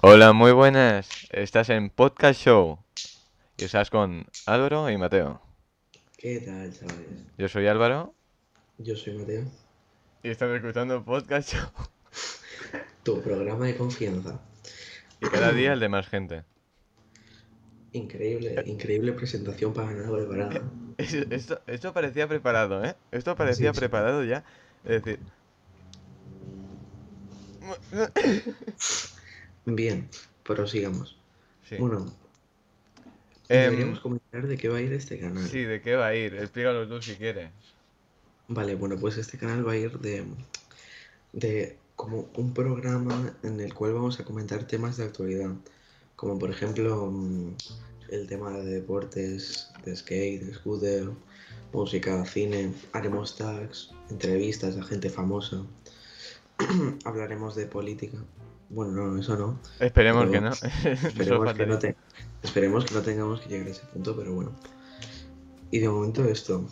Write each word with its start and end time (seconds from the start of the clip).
Hola, 0.00 0.32
muy 0.32 0.52
buenas. 0.52 1.08
Estás 1.30 1.70
en 1.70 1.90
Podcast 1.90 2.40
Show. 2.40 2.78
Y 3.56 3.64
estás 3.64 3.90
con 3.90 4.26
Álvaro 4.46 4.90
y 4.90 4.96
Mateo. 4.98 5.40
¿Qué 6.18 6.40
tal, 6.40 6.72
chavales? 6.72 7.06
Yo 7.38 7.48
soy 7.48 7.66
Álvaro 7.66 8.14
Yo 8.78 8.96
soy 8.96 9.14
Mateo, 9.18 9.44
y 10.22 10.28
estás 10.30 10.50
escuchando 10.54 11.04
Podcast 11.04 11.52
Show. 11.54 11.68
tu 13.02 13.22
programa 13.22 13.66
de 13.66 13.76
confianza. 13.76 14.40
Y 15.20 15.26
cada 15.28 15.52
día 15.52 15.72
el 15.72 15.80
de 15.80 15.88
más 15.88 16.06
gente. 16.08 16.44
Increíble, 17.92 18.62
increíble 18.66 19.12
presentación 19.12 19.72
para 19.72 19.92
nada 19.92 20.14
preparada. 20.14 20.62
Es- 20.98 21.14
Esto, 21.14 21.60
esto 21.66 21.92
parecía 21.94 22.28
preparado, 22.28 22.84
¿eh? 22.84 22.94
Esto 23.12 23.34
parecía 23.36 23.70
Sí, 23.70 23.74
sí. 23.74 23.80
preparado 23.80 24.22
ya. 24.24 24.44
Es 24.84 25.02
decir... 25.02 25.20
Bien, 29.66 30.08
prosigamos. 30.42 31.18
Sí. 31.68 31.76
Bueno, 31.76 32.06
Em, 33.48 33.70
deberíamos 33.70 34.00
comentar 34.00 34.46
de 34.46 34.56
qué 34.56 34.68
va 34.68 34.78
a 34.78 34.80
ir 34.80 34.92
este 34.92 35.18
canal. 35.20 35.46
sí, 35.46 35.62
¿de 35.62 35.80
qué 35.80 35.94
va 35.94 36.08
a 36.08 36.14
ir? 36.14 36.34
Explícalo 36.34 36.88
tú 36.88 37.00
si 37.00 37.14
quieres. 37.14 37.50
Vale, 38.48 38.74
bueno, 38.74 38.96
pues 38.96 39.16
este 39.18 39.38
canal 39.38 39.66
va 39.66 39.72
a 39.72 39.76
ir 39.76 39.98
de, 40.00 40.24
de 41.32 41.76
como 41.94 42.28
un 42.36 42.52
programa 42.54 43.34
en 43.42 43.60
el 43.60 43.72
cual 43.74 43.92
vamos 43.94 44.18
a 44.18 44.24
comentar 44.24 44.66
temas 44.66 44.96
de 44.96 45.04
actualidad, 45.04 45.50
como 46.16 46.38
por 46.38 46.50
ejemplo 46.50 47.06
mm, 47.10 47.54
el 48.10 48.26
tema 48.26 48.50
de 48.58 48.64
deportes, 48.66 49.70
de 49.84 49.96
skate, 49.96 50.42
de 50.42 50.54
scooter, 50.54 51.10
música, 51.72 52.24
cine, 52.24 52.72
haremos 52.92 53.36
tags, 53.36 53.90
entrevistas 54.10 54.76
a 54.76 54.82
gente 54.82 55.08
famosa, 55.08 55.62
hablaremos 57.04 57.54
de 57.54 57.66
política. 57.66 58.18
Bueno, 58.68 58.92
no, 58.92 59.20
eso 59.20 59.36
no. 59.36 59.60
Esperemos 59.80 60.26
Pero 60.26 60.32
que 60.32 60.40
no. 60.40 60.50
Esperemos 61.08 61.54
que, 61.54 61.66
no 61.66 61.78
te- 61.78 61.96
esperemos 62.42 62.84
que 62.84 62.94
no 62.94 63.02
tengamos 63.02 63.40
que 63.40 63.48
llegar 63.48 63.68
a 63.68 63.70
ese 63.70 63.86
punto, 63.92 64.16
pero 64.16 64.32
bueno. 64.34 64.52
Y 65.70 65.78
de 65.78 65.88
momento 65.88 66.24
esto. 66.24 66.68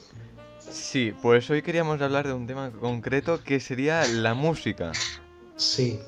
Sí, 0.59 1.15
pues 1.23 1.49
hoy 1.51 1.63
queríamos 1.63 2.01
hablar 2.01 2.27
de 2.27 2.33
un 2.33 2.47
tema 2.47 2.71
concreto 2.73 3.43
que 3.45 3.61
sería 3.61 4.07
la 4.07 4.35
música. 4.35 4.93
Sí, 5.57 6.01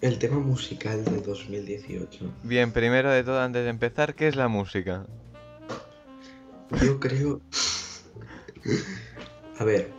el 0.00 0.18
tema 0.18 0.38
musical 0.38 1.04
de 1.04 1.20
2018. 1.20 2.32
Bien, 2.42 2.72
primero 2.72 3.10
de 3.10 3.22
todo, 3.22 3.40
antes 3.40 3.62
de 3.64 3.70
empezar, 3.70 4.14
¿qué 4.14 4.28
es 4.28 4.34
la 4.36 4.48
música? 4.48 5.06
Yo 6.82 6.98
creo... 6.98 7.40
A 9.58 9.64
ver, 9.64 9.90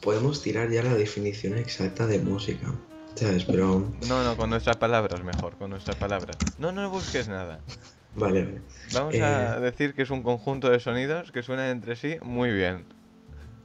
podemos 0.00 0.42
tirar 0.42 0.70
ya 0.70 0.82
la 0.82 0.94
definición 0.94 1.56
exacta 1.58 2.06
de 2.06 2.18
música, 2.18 2.72
No, 4.08 4.24
no, 4.24 4.36
con 4.36 4.50
nuestras 4.50 4.76
palabras 4.76 5.22
mejor, 5.22 5.56
con 5.56 5.70
nuestras 5.70 5.96
palabras. 5.96 6.36
No, 6.58 6.72
no 6.72 6.88
busques 6.90 7.28
nada. 7.28 7.60
Vale, 8.14 8.44
vale. 8.44 8.62
Vamos 8.94 9.14
Eh. 9.14 9.22
a 9.22 9.60
decir 9.60 9.94
que 9.94 10.02
es 10.02 10.10
un 10.10 10.22
conjunto 10.22 10.70
de 10.70 10.80
sonidos 10.80 11.30
que 11.32 11.42
suenan 11.42 11.66
entre 11.70 11.96
sí 11.96 12.16
muy 12.22 12.50
bien. 12.50 12.84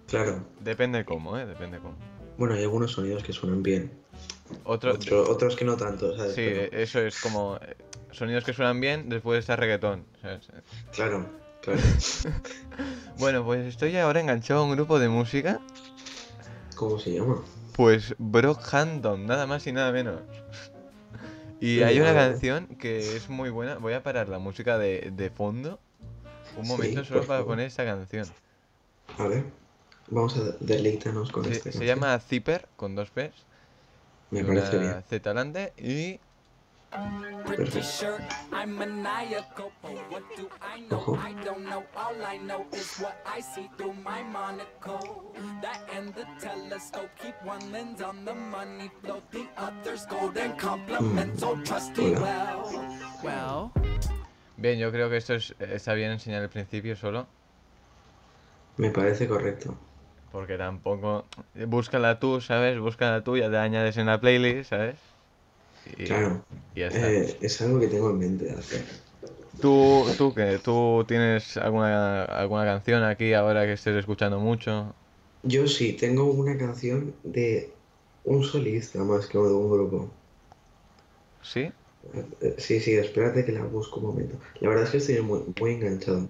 Claro. 0.08 0.46
Depende 0.60 1.06
cómo, 1.06 1.38
¿eh? 1.38 1.46
Depende 1.46 1.80
cómo. 1.80 1.96
Bueno, 2.38 2.54
hay 2.56 2.64
algunos 2.64 2.92
sonidos 2.92 3.24
que 3.24 3.34
suenan 3.34 3.64
bien. 3.64 3.92
Otro... 4.66 4.94
Otro- 4.94 5.30
otros 5.30 5.56
que 5.56 5.66
no 5.66 5.78
tanto, 5.78 6.16
¿sabes? 6.16 6.36
Sí, 6.36 6.42
Pero- 6.46 6.78
eso 6.78 7.00
es 7.00 7.20
como 7.22 7.58
eh, 7.62 7.76
sonidos 8.12 8.44
que 8.44 8.54
suenan 8.54 8.80
bien 8.80 9.10
después 9.10 9.36
de 9.38 9.40
estar 9.40 9.60
reggaetón. 9.60 10.06
¿sabes? 10.22 10.48
Claro, 10.94 11.26
claro. 11.62 11.80
Bueno, 13.18 13.46
pues 13.46 13.66
estoy 13.66 13.96
ahora 13.96 14.20
enganchado 14.20 14.60
a 14.60 14.64
un 14.66 14.72
grupo 14.76 15.00
de 15.00 15.08
música. 15.08 15.62
¿Cómo 16.76 17.00
se 17.00 17.14
llama? 17.14 17.42
Pues 17.76 18.16
Brockhampton, 18.18 19.26
nada 19.26 19.48
más 19.48 19.68
y 19.68 19.72
nada 19.74 19.92
menos. 19.92 20.22
Y 21.60 21.82
hay 21.82 22.00
una 22.00 22.14
ver. 22.14 22.32
canción 22.32 22.68
que 22.78 23.16
es 23.18 23.30
muy 23.30 23.50
buena. 23.50 23.78
Voy 23.78 23.94
a 23.94 24.04
parar 24.04 24.30
la 24.30 24.40
música 24.40 24.78
de, 24.78 25.12
de 25.12 25.30
fondo. 25.30 25.80
Un 26.56 26.68
momento 26.68 27.04
solo 27.04 27.26
para 27.26 27.40
favor. 27.40 27.46
poner 27.46 27.68
esta 27.68 27.86
canción. 27.86 28.34
Ver, 29.18 29.46
vamos 30.08 30.38
a 30.38 30.52
deleitarnos 30.60 31.32
con 31.32 31.46
Se, 31.46 31.52
este. 31.52 31.72
se 31.72 31.86
llama 31.86 32.18
Zipper 32.20 32.68
con 32.76 32.96
dos 32.96 33.12
P's. 33.12 33.46
Me 34.30 34.44
parece 34.44 34.78
bien. 34.80 35.04
Z 35.10 35.30
delante 35.30 35.74
y 35.78 36.20
Perfecto. 36.92 37.82
sure 37.82 38.20
I'm 38.52 38.78
maniacal, 38.78 39.72
but 39.82 39.92
what 40.10 40.24
do 40.36 40.50
I 40.62 40.80
know? 40.82 41.04
Ojo. 41.08 41.16
I 41.16 41.34
don't 41.44 41.64
know. 41.66 41.84
All 41.96 42.16
I 42.26 42.38
know 42.38 42.66
is 42.74 42.98
what 42.98 43.18
I 43.26 43.42
see 43.42 43.70
through 43.78 43.94
my 44.04 44.24
monocle. 44.24 45.34
That 45.62 45.82
and 45.96 46.14
the 46.14 46.26
telescope 46.40 47.10
keep 47.22 47.36
one 47.44 47.72
lens 47.72 48.02
on 48.02 48.26
the 48.26 48.34
money 48.34 48.90
flow, 49.02 49.22
the 49.32 49.46
other's 49.58 50.06
golden 50.06 50.56
compliments. 50.58 51.44
Trust 51.66 51.98
me 51.98 52.14
Hola. 52.14 52.22
well. 53.24 53.72
Well. 53.72 53.72
Bien, 54.58 54.80
yo 54.80 54.92
creo 54.92 55.10
que 55.10 55.18
esto 55.18 55.34
es, 55.36 55.54
está 55.60 55.94
bien 55.94 56.12
enseñar 56.12 56.42
al 56.42 56.50
principio 56.50 56.96
solo. 56.96 57.28
Me 58.78 58.90
parece 58.90 59.28
correcto. 59.28 59.78
Porque 60.32 60.58
tampoco. 60.58 61.26
Búscala 61.68 62.20
tú, 62.20 62.42
¿sabes? 62.42 62.80
Búscala 62.80 63.24
tú, 63.24 63.38
ya 63.38 63.50
te 63.50 63.58
añades 63.58 63.98
en 63.98 64.08
la 64.08 64.20
playlist, 64.20 64.70
¿sabes? 64.70 65.15
Y, 65.86 66.04
Claro. 66.06 66.44
y 66.74 66.80
ya 66.82 66.88
está. 66.88 67.08
Eh, 67.08 67.38
es 67.42 67.62
algo 67.62 67.80
que 67.80 67.88
tengo 67.88 68.10
en 68.12 68.20
mente 68.20 68.52
hacer. 68.52 68.82
¿Tú, 69.60 70.14
tú 70.18 70.34
qué? 70.34 70.60
¿Tú 70.60 71.06
tienes 71.08 71.58
alguna, 71.58 72.24
alguna 72.26 72.66
canción 72.66 73.04
aquí 73.04 73.34
ahora 73.34 73.66
que 73.66 73.74
estés 73.74 73.96
escuchando 73.96 74.40
mucho? 74.40 74.94
Yo 75.44 75.66
sí, 75.68 75.94
tengo 75.94 76.26
una 76.26 76.58
canción 76.58 77.16
de 77.24 77.74
un 78.26 78.44
solista 78.44 79.02
más 79.06 79.28
que 79.28 79.38
de 79.38 79.46
un 79.46 79.72
grupo. 79.72 80.10
¿Sí? 81.42 81.72
Eh, 82.42 82.56
Sí, 82.58 82.80
sí, 82.80 82.94
espérate 82.94 83.46
que 83.46 83.52
la 83.52 83.64
busco 83.66 84.00
un 84.00 84.08
momento. 84.08 84.40
La 84.62 84.70
verdad 84.70 84.86
es 84.86 84.92
que 84.92 84.98
estoy 84.98 85.22
muy, 85.22 85.42
muy 85.60 85.72
enganchado. 85.74 86.30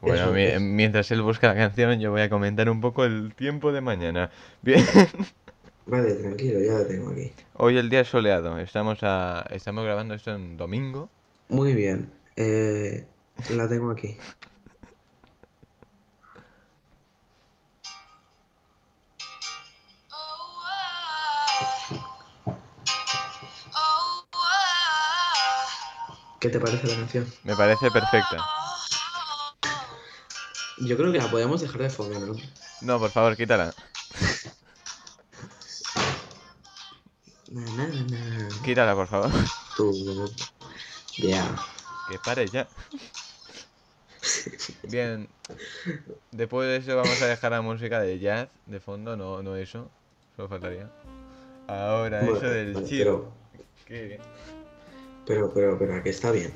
Bueno, 0.00 0.34
es. 0.36 0.60
mientras 0.60 1.10
él 1.10 1.22
busca 1.22 1.48
la 1.48 1.54
canción, 1.54 1.98
yo 2.00 2.10
voy 2.10 2.20
a 2.22 2.28
comentar 2.30 2.68
un 2.70 2.80
poco 2.80 3.04
el 3.04 3.34
tiempo 3.34 3.72
de 3.72 3.80
mañana. 3.80 4.30
Bien, 4.62 4.84
Vale, 5.86 6.14
tranquilo, 6.14 6.60
ya 6.60 6.72
la 6.80 6.86
tengo 6.88 7.10
aquí. 7.10 7.32
hoy 7.54 7.78
el 7.78 7.88
día 7.88 8.00
es 8.00 8.08
soleado. 8.08 8.58
Estamos, 8.58 8.98
a, 9.02 9.46
estamos 9.50 9.84
grabando 9.84 10.14
esto 10.14 10.34
en 10.34 10.56
domingo. 10.56 11.08
Muy 11.48 11.74
bien. 11.74 12.10
eh, 12.36 13.04
la 13.50 13.68
tengo 13.68 13.90
aquí. 13.90 14.16
¿Qué 26.40 26.48
te 26.50 26.60
parece 26.60 26.86
la 26.86 26.96
canción? 26.96 27.26
Me 27.44 27.56
parece 27.56 27.90
perfecta. 27.90 28.36
Yo 30.78 30.96
creo 30.96 31.12
que 31.12 31.18
la 31.18 31.30
podemos 31.30 31.60
dejar 31.60 31.82
de 31.82 31.90
fondo, 31.90 32.18
¿no? 32.20 32.34
No, 32.82 32.98
por 32.98 33.10
favor, 33.10 33.36
quítala. 33.36 33.72
Na, 37.50 37.64
na, 37.76 37.86
na. 37.88 38.48
Quítala, 38.64 38.94
por 38.94 39.06
favor. 39.06 39.30
Tú. 39.76 40.30
Ya. 41.18 41.56
Que 42.10 42.18
pare 42.18 42.46
ya. 42.48 42.68
Bien, 44.82 45.28
después 46.32 46.68
de 46.68 46.76
eso 46.76 46.96
vamos 46.96 47.20
a 47.22 47.26
dejar 47.26 47.52
la 47.52 47.62
música 47.62 48.00
de 48.00 48.18
jazz 48.18 48.48
de 48.66 48.80
fondo, 48.80 49.16
no, 49.16 49.42
no 49.42 49.56
eso, 49.56 49.88
solo 50.34 50.48
faltaría. 50.48 50.90
Ahora, 51.68 52.20
Bueno, 52.20 52.36
eso 52.36 52.46
del 52.48 52.72
pero- 52.74 52.86
chill. 52.86 52.98
pero- 52.98 53.32
¿Qué? 53.86 54.20
Pero, 55.26 55.52
pero, 55.54 55.78
pero, 55.78 56.02
que 56.02 56.10
está 56.10 56.30
bien. 56.32 56.52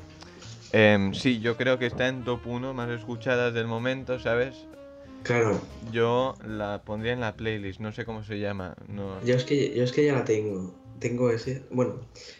Em, 0.73 1.13
sí, 1.13 1.39
yo 1.41 1.57
creo 1.57 1.77
que 1.77 1.85
está 1.85 2.07
en 2.07 2.23
top 2.23 2.47
1 2.47 2.73
más 2.73 2.89
escuchadas 2.89 3.53
del 3.53 3.67
momento, 3.67 4.19
¿sabes? 4.19 4.65
Claro, 5.23 5.61
Yo 5.91 6.35
la 6.47 6.81
pondría 6.83 7.13
en 7.13 7.19
la 7.19 7.35
playlist, 7.35 7.79
no 7.79 7.91
sé 7.91 8.05
cómo 8.05 8.23
se 8.23 8.39
llama. 8.39 8.75
No. 8.87 9.23
yo 9.23 9.35
es 9.35 9.43
que, 9.43 9.75
yo 9.75 9.83
es 9.83 9.91
que 9.91 10.05
ya 10.05 10.13
la 10.13 10.25
tengo. 10.25 10.73
Tengo 10.99 11.29
ese. 11.29 11.63
Bueno, 11.71 11.99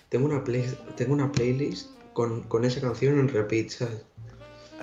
tengo 0.10 0.26
una, 0.26 0.44
play, 0.44 0.66
tengo 0.96 1.14
una 1.14 1.32
playlist 1.32 1.90
con, 2.14 2.42
con 2.44 2.66
esa 2.66 2.82
canción 2.82 3.20
en 3.20 3.28
repeat, 3.28 3.70
¿sabes? 3.70 4.04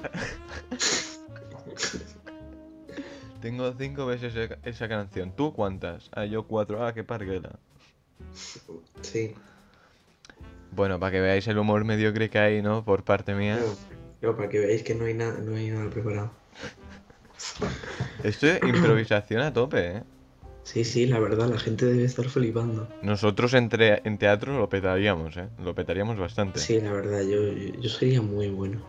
Tengo 3.40 3.72
cinco 3.78 4.06
veces 4.06 4.34
esa, 4.34 4.58
esa 4.64 4.88
canción. 4.88 5.32
¿Tú 5.34 5.52
cuántas? 5.52 6.10
Ah, 6.12 6.24
yo 6.24 6.46
cuatro. 6.48 6.84
Ah, 6.84 6.92
qué 6.92 7.04
parguela. 7.04 7.58
Sí. 9.02 9.34
Bueno, 10.72 10.98
para 11.00 11.12
que 11.12 11.20
veáis 11.20 11.46
el 11.48 11.58
humor 11.58 11.84
mediocre 11.84 12.30
que 12.30 12.38
hay, 12.38 12.62
¿no? 12.62 12.84
Por 12.84 13.04
parte 13.04 13.34
mía. 13.34 13.58
Pero 14.20 14.36
para 14.36 14.48
que 14.48 14.58
veáis 14.58 14.82
que 14.82 14.94
no 14.94 15.04
hay 15.04 15.14
nada, 15.14 15.38
no 15.40 15.56
hay 15.56 15.70
nada 15.70 15.88
preparado. 15.90 16.30
Esto 18.22 18.46
es 18.46 18.62
improvisación 18.66 19.42
a 19.42 19.52
tope, 19.52 19.96
¿eh? 19.98 20.02
Sí, 20.64 20.84
sí, 20.84 21.06
la 21.06 21.18
verdad, 21.18 21.48
la 21.48 21.58
gente 21.58 21.86
debe 21.86 22.04
estar 22.04 22.26
flipando. 22.26 22.86
Nosotros 23.00 23.54
entre, 23.54 24.02
en 24.04 24.18
teatro 24.18 24.58
lo 24.58 24.68
petaríamos, 24.68 25.36
¿eh? 25.38 25.48
Lo 25.64 25.74
petaríamos 25.74 26.18
bastante. 26.18 26.60
Sí, 26.60 26.78
la 26.80 26.92
verdad, 26.92 27.22
yo, 27.22 27.52
yo, 27.52 27.80
yo 27.80 27.88
sería 27.88 28.20
muy 28.20 28.48
bueno. 28.48 28.82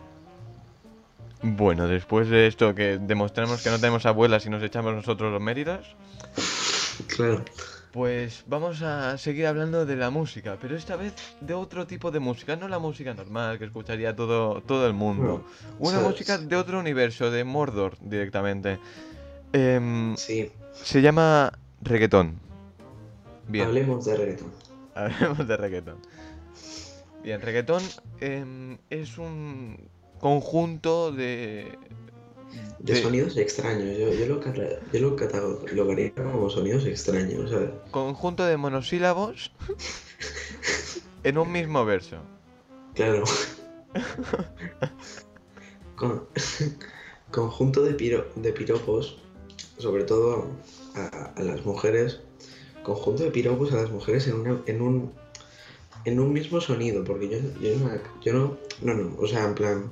Bueno, 1.42 1.88
después 1.88 2.28
de 2.28 2.46
esto 2.46 2.74
que 2.74 2.98
demostramos 2.98 3.62
que 3.62 3.70
no 3.70 3.78
tenemos 3.78 4.04
abuelas 4.04 4.44
y 4.44 4.50
nos 4.50 4.62
echamos 4.62 4.94
nosotros 4.94 5.32
los 5.32 5.40
méritos, 5.40 5.96
Claro. 7.06 7.44
Pues 7.92 8.44
vamos 8.46 8.82
a 8.82 9.18
seguir 9.18 9.46
hablando 9.46 9.84
de 9.84 9.96
la 9.96 10.10
música, 10.10 10.56
pero 10.60 10.76
esta 10.76 10.94
vez 10.94 11.12
de 11.40 11.54
otro 11.54 11.88
tipo 11.88 12.12
de 12.12 12.20
música, 12.20 12.54
no 12.54 12.68
la 12.68 12.78
música 12.78 13.14
normal 13.14 13.58
que 13.58 13.64
escucharía 13.64 14.14
todo, 14.14 14.60
todo 14.62 14.86
el 14.86 14.92
mundo. 14.92 15.44
Una 15.80 15.98
música 15.98 16.38
de 16.38 16.54
otro 16.54 16.78
universo, 16.78 17.32
de 17.32 17.42
Mordor 17.42 17.96
directamente. 18.00 18.78
Em, 19.52 20.16
Sí, 20.16 20.52
se 20.72 21.02
llama 21.02 21.52
reggaetón. 21.82 22.38
Bien, 23.48 23.66
hablemos 23.66 24.04
de 24.04 24.16
reggaetón. 24.16 24.52
hablemos 24.94 25.48
de 25.48 25.56
reggaetón. 25.56 25.96
Bien, 27.24 27.40
reggaetón 27.40 27.82
em, 28.20 28.78
es 28.88 29.18
un 29.18 29.88
conjunto 30.20 31.10
de... 31.10 31.76
De 32.78 32.94
de- 32.94 33.02
sonidos 33.02 33.36
extraños, 33.36 33.96
yo, 33.98 34.12
yo, 34.12 34.26
lo, 34.26 34.40
yo 34.92 35.00
lo 35.00 35.16
catalogaría 35.16 36.12
como 36.14 36.48
sonidos 36.50 36.84
extraños, 36.86 37.50
¿sabes? 37.50 37.70
conjunto 37.90 38.44
de 38.44 38.56
monosílabos 38.56 39.52
en 41.24 41.38
un 41.38 41.52
mismo 41.52 41.84
verso. 41.84 42.16
Claro. 42.94 43.24
Con- 45.96 46.24
conjunto 47.30 47.82
de, 47.82 47.94
piro- 47.94 48.26
de 48.34 48.52
piropos, 48.52 49.18
sobre 49.78 50.04
todo 50.04 50.46
a, 50.96 51.32
a 51.36 51.42
las 51.42 51.64
mujeres, 51.66 52.20
conjunto 52.82 53.22
de 53.24 53.30
piropos 53.30 53.72
a 53.72 53.76
las 53.76 53.90
mujeres 53.90 54.26
en, 54.26 54.34
una- 54.40 54.60
en 54.66 54.80
un 54.80 55.12
en 56.06 56.18
un 56.18 56.32
mismo 56.32 56.62
sonido, 56.62 57.04
porque 57.04 57.28
yo, 57.28 57.38
yo, 57.60 57.78
no, 57.78 57.90
yo 58.22 58.32
no, 58.32 58.56
no, 58.80 58.94
no, 58.94 59.16
o 59.20 59.26
sea, 59.28 59.44
en 59.44 59.54
plan, 59.54 59.90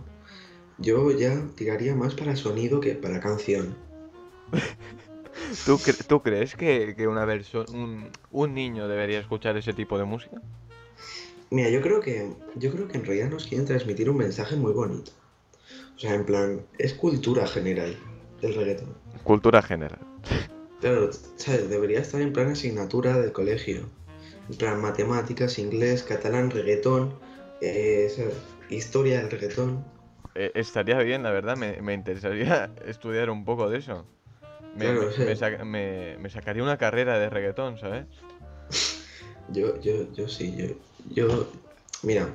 yo 0.78 1.10
ya 1.10 1.42
tiraría 1.56 1.94
más 1.94 2.14
para 2.14 2.36
sonido 2.36 2.80
que 2.80 2.94
para 2.94 3.20
canción. 3.20 3.74
¿Tú, 5.66 5.76
cre- 5.76 6.04
tú 6.06 6.22
crees 6.22 6.54
que, 6.54 6.94
que 6.96 7.06
una 7.06 7.24
un, 7.72 8.08
un 8.30 8.54
niño 8.54 8.88
debería 8.88 9.18
escuchar 9.20 9.56
ese 9.56 9.72
tipo 9.72 9.98
de 9.98 10.04
música? 10.04 10.40
Mira, 11.50 11.70
yo 11.70 11.80
creo 11.80 12.00
que 12.00 12.30
yo 12.56 12.70
creo 12.70 12.88
que 12.88 12.98
en 12.98 13.04
realidad 13.04 13.30
nos 13.30 13.46
quieren 13.46 13.66
transmitir 13.66 14.10
un 14.10 14.18
mensaje 14.18 14.56
muy 14.56 14.72
bonito. 14.72 15.12
O 15.96 15.98
sea, 15.98 16.14
en 16.14 16.24
plan, 16.24 16.60
es 16.78 16.94
cultura 16.94 17.46
general 17.46 17.96
el 18.42 18.54
reggaetón. 18.54 18.94
Cultura 19.24 19.62
general. 19.62 19.98
Claro, 20.80 21.10
¿sabes? 21.36 21.68
Debería 21.68 22.00
estar 22.00 22.20
en 22.20 22.32
plan 22.32 22.48
asignatura 22.48 23.18
del 23.18 23.32
colegio. 23.32 23.80
En 24.48 24.56
plan 24.56 24.80
matemáticas, 24.80 25.58
inglés, 25.58 26.02
catalán, 26.02 26.50
reggaetón, 26.50 27.14
eh, 27.60 28.08
historia 28.70 29.20
del 29.20 29.30
reggaetón. 29.30 29.82
Eh, 30.40 30.52
estaría 30.54 30.96
bien, 31.00 31.24
la 31.24 31.32
verdad, 31.32 31.56
me, 31.56 31.82
me 31.82 31.94
interesaría 31.94 32.70
estudiar 32.86 33.28
un 33.28 33.44
poco 33.44 33.68
de 33.68 33.78
eso. 33.78 34.06
Me, 34.76 34.84
Claro, 34.84 35.64
me- 35.64 36.30
sacaría 36.30 36.62
una 36.62 36.76
carrera 36.76 37.18
de 37.18 37.28
reggaetón, 37.28 37.76
¿sabes? 37.78 38.06
Yo, 39.50 39.80
yo, 39.80 40.12
yo 40.12 40.28
sí, 40.28 40.54
yo, 40.56 40.66
yo, 41.10 41.48
mira, 42.02 42.28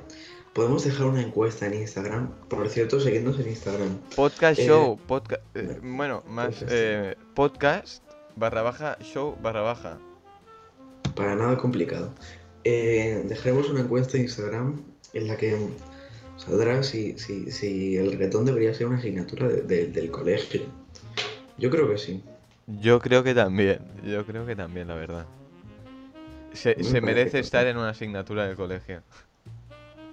podemos 0.52 0.82
dejar 0.84 1.06
una 1.06 1.22
encuesta 1.22 1.64
en 1.66 1.74
Instagram. 1.74 2.28
Por 2.50 2.68
cierto, 2.68 2.98
seguidnos 2.98 3.38
en 3.38 3.48
Instagram. 3.50 3.98
Podcast 4.16 4.58
Eh, 4.58 4.66
show, 4.66 4.98
podcast... 5.06 5.40
eh, 5.54 5.78
bueno, 5.80 6.24
más 6.26 6.56
podcast. 6.56 7.18
podcast 7.34 8.02
barra 8.34 8.62
baja 8.62 8.98
show 9.00 9.36
barra 9.40 9.60
baja. 9.62 9.98
Para 11.14 11.36
nada 11.36 11.56
complicado. 11.56 12.10
Dejaremos 12.64 13.70
una 13.70 13.80
encuesta 13.82 14.16
en 14.16 14.24
Instagram 14.24 14.82
en 15.12 15.28
la 15.28 15.36
que 15.36 15.56
saldrá 16.36 16.82
si, 16.82 17.18
si, 17.18 17.50
si 17.50 17.96
el 17.96 18.12
reggaetón 18.12 18.44
debería 18.44 18.74
ser 18.74 18.86
una 18.86 18.98
asignatura 18.98 19.48
de- 19.48 19.62
de- 19.62 19.86
del 19.88 20.10
colegio. 20.10 20.62
Yo 21.58 21.70
creo 21.70 21.88
que 21.90 21.98
sí. 21.98 22.22
Yo 22.66 22.98
creo 23.00 23.22
que 23.22 23.34
también, 23.34 23.80
yo 24.04 24.24
creo 24.24 24.46
que 24.46 24.56
también, 24.56 24.88
la 24.88 24.94
verdad. 24.94 25.26
Se, 26.52 26.74
Me 26.76 26.84
se 26.84 27.00
merece 27.00 27.38
estar 27.40 27.66
en 27.66 27.76
una 27.76 27.90
asignatura 27.90 28.46
del 28.46 28.56
colegio. 28.56 29.02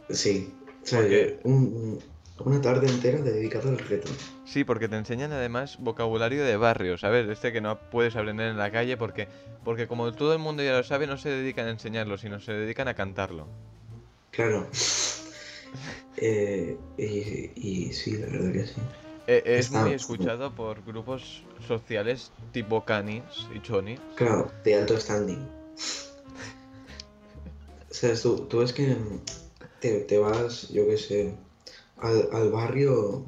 Sí. 0.10 0.54
O 0.84 0.86
sea, 0.86 1.00
Porque- 1.02 1.40
un- 1.44 2.00
una 2.44 2.60
tarde 2.60 2.88
entera 2.88 3.20
dedicada 3.22 3.70
al 3.70 3.78
reggaetón. 3.78 4.14
Sí, 4.46 4.64
porque 4.64 4.88
te 4.88 4.96
enseñan 4.98 5.32
además 5.32 5.78
vocabulario 5.80 6.44
de 6.44 6.58
barrio, 6.58 6.98
¿sabes? 6.98 7.30
Este 7.30 7.54
que 7.54 7.62
no 7.62 7.80
puedes 7.92 8.16
aprender 8.16 8.50
en 8.50 8.58
la 8.58 8.72
calle 8.72 8.98
porque, 8.98 9.28
porque 9.64 9.88
como 9.88 10.12
todo 10.12 10.34
el 10.34 10.40
mundo 10.40 10.64
ya 10.64 10.76
lo 10.76 10.84
sabe, 10.84 11.06
no 11.08 11.18
se 11.18 11.30
dedican 11.30 11.68
a 11.68 11.72
enseñarlo, 11.72 12.18
sino 12.18 12.40
se 12.40 12.52
dedican 12.54 12.88
a 12.88 12.96
cantarlo. 12.96 13.48
Claro. 14.32 14.68
Eh, 16.18 16.78
y, 16.98 17.52
y 17.88 17.94
sí, 17.94 18.18
la 18.18 18.28
verdad 18.28 18.52
que 18.52 18.68
sí. 18.68 18.82
Eh, 19.28 19.44
es 19.46 19.68
Está- 19.68 19.84
muy 19.84 19.94
escuchado 19.94 20.54
por 20.54 20.84
grupos 20.84 21.44
sociales 21.68 22.32
tipo 22.52 22.84
Canis 22.84 23.24
y 23.56 23.60
Choni. 23.62 23.98
Claro, 24.16 24.52
de 24.64 24.76
alto 24.76 24.98
standing. 25.00 25.48
O 27.90 27.94
sea, 27.94 28.16
tú, 28.16 28.48
tú 28.48 28.60
ves 28.60 28.74
que 28.74 28.96
te, 29.80 30.00
te 30.02 30.18
vas, 30.18 30.70
yo 30.70 30.88
qué 30.88 30.98
sé, 30.98 31.36
al, 31.98 32.30
al 32.32 32.52
barrio 32.52 33.26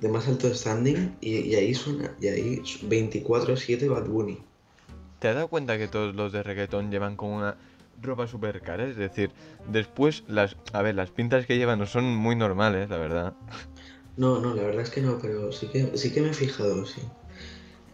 de 0.00 0.08
más 0.08 0.26
alto 0.28 0.52
standing 0.52 1.16
y, 1.20 1.38
y 1.38 1.54
ahí 1.54 1.74
suena, 1.74 2.14
y 2.20 2.28
ahí 2.28 2.62
24-7 2.88 3.88
Bad 3.88 4.06
Bunny. 4.06 4.38
¿Te 5.20 5.28
has 5.28 5.36
dado 5.36 5.48
cuenta 5.48 5.78
que 5.78 5.88
todos 5.88 6.14
los 6.14 6.32
de 6.32 6.42
reggaetón 6.42 6.90
llevan 6.90 7.16
como 7.16 7.36
una 7.36 7.56
ropa 8.00 8.26
súper 8.26 8.60
cara? 8.62 8.84
Es 8.84 8.96
decir, 8.96 9.30
después 9.68 10.24
las... 10.28 10.56
A 10.72 10.82
ver, 10.82 10.94
las 10.94 11.10
pintas 11.10 11.46
que 11.46 11.56
llevan 11.56 11.78
no 11.78 11.86
son 11.86 12.04
muy 12.16 12.36
normales, 12.36 12.88
la 12.90 12.98
verdad. 12.98 13.34
No, 14.16 14.40
no, 14.40 14.54
la 14.54 14.62
verdad 14.62 14.82
es 14.82 14.90
que 14.90 15.00
no, 15.00 15.18
pero 15.20 15.50
sí 15.52 15.66
que, 15.68 15.96
sí 15.96 16.12
que 16.12 16.20
me 16.20 16.30
he 16.30 16.34
fijado, 16.34 16.86
sí. 16.86 17.02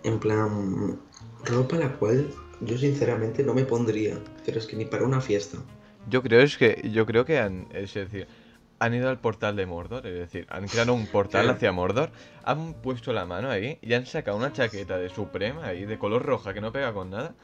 En 0.04 0.18
plan, 0.18 0.98
ropa 1.44 1.76
la 1.76 1.92
cual 1.94 2.30
yo 2.60 2.76
sinceramente 2.76 3.42
no 3.42 3.54
me 3.54 3.64
pondría, 3.64 4.18
pero 4.44 4.58
es 4.58 4.66
que 4.66 4.76
ni 4.76 4.84
para 4.84 5.04
una 5.04 5.20
fiesta. 5.20 5.58
Yo 6.08 6.22
creo 6.22 6.40
es 6.40 6.56
que 6.56 6.90
yo 6.92 7.06
creo 7.06 7.24
que 7.24 7.38
han, 7.38 7.68
es 7.72 7.94
decir, 7.94 8.26
han 8.78 8.94
ido 8.94 9.08
al 9.10 9.18
portal 9.18 9.56
de 9.56 9.66
Mordor, 9.66 10.06
es 10.06 10.18
decir, 10.18 10.46
han 10.50 10.66
creado 10.68 10.94
un 10.94 11.06
portal 11.06 11.42
Claro. 11.42 11.56
hacia 11.56 11.72
Mordor, 11.72 12.10
han 12.42 12.74
puesto 12.74 13.12
la 13.12 13.26
mano 13.26 13.50
ahí 13.50 13.78
y 13.82 13.92
han 13.92 14.06
sacado 14.06 14.36
una 14.36 14.52
chaqueta 14.52 14.98
de 14.98 15.10
Suprema 15.10 15.66
ahí 15.66 15.84
de 15.84 15.98
color 15.98 16.24
roja 16.24 16.54
que 16.54 16.60
no 16.62 16.72
pega 16.72 16.92
con 16.92 17.10
nada 17.10 17.34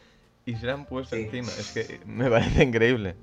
y 0.46 0.54
se 0.56 0.64
la 0.66 0.74
han 0.74 0.86
puesto 0.86 1.16
Sí. 1.16 1.22
encima. 1.22 1.48
Es 1.58 1.72
que 1.72 2.00
me 2.06 2.30
parece 2.30 2.62
increíble. 2.62 3.16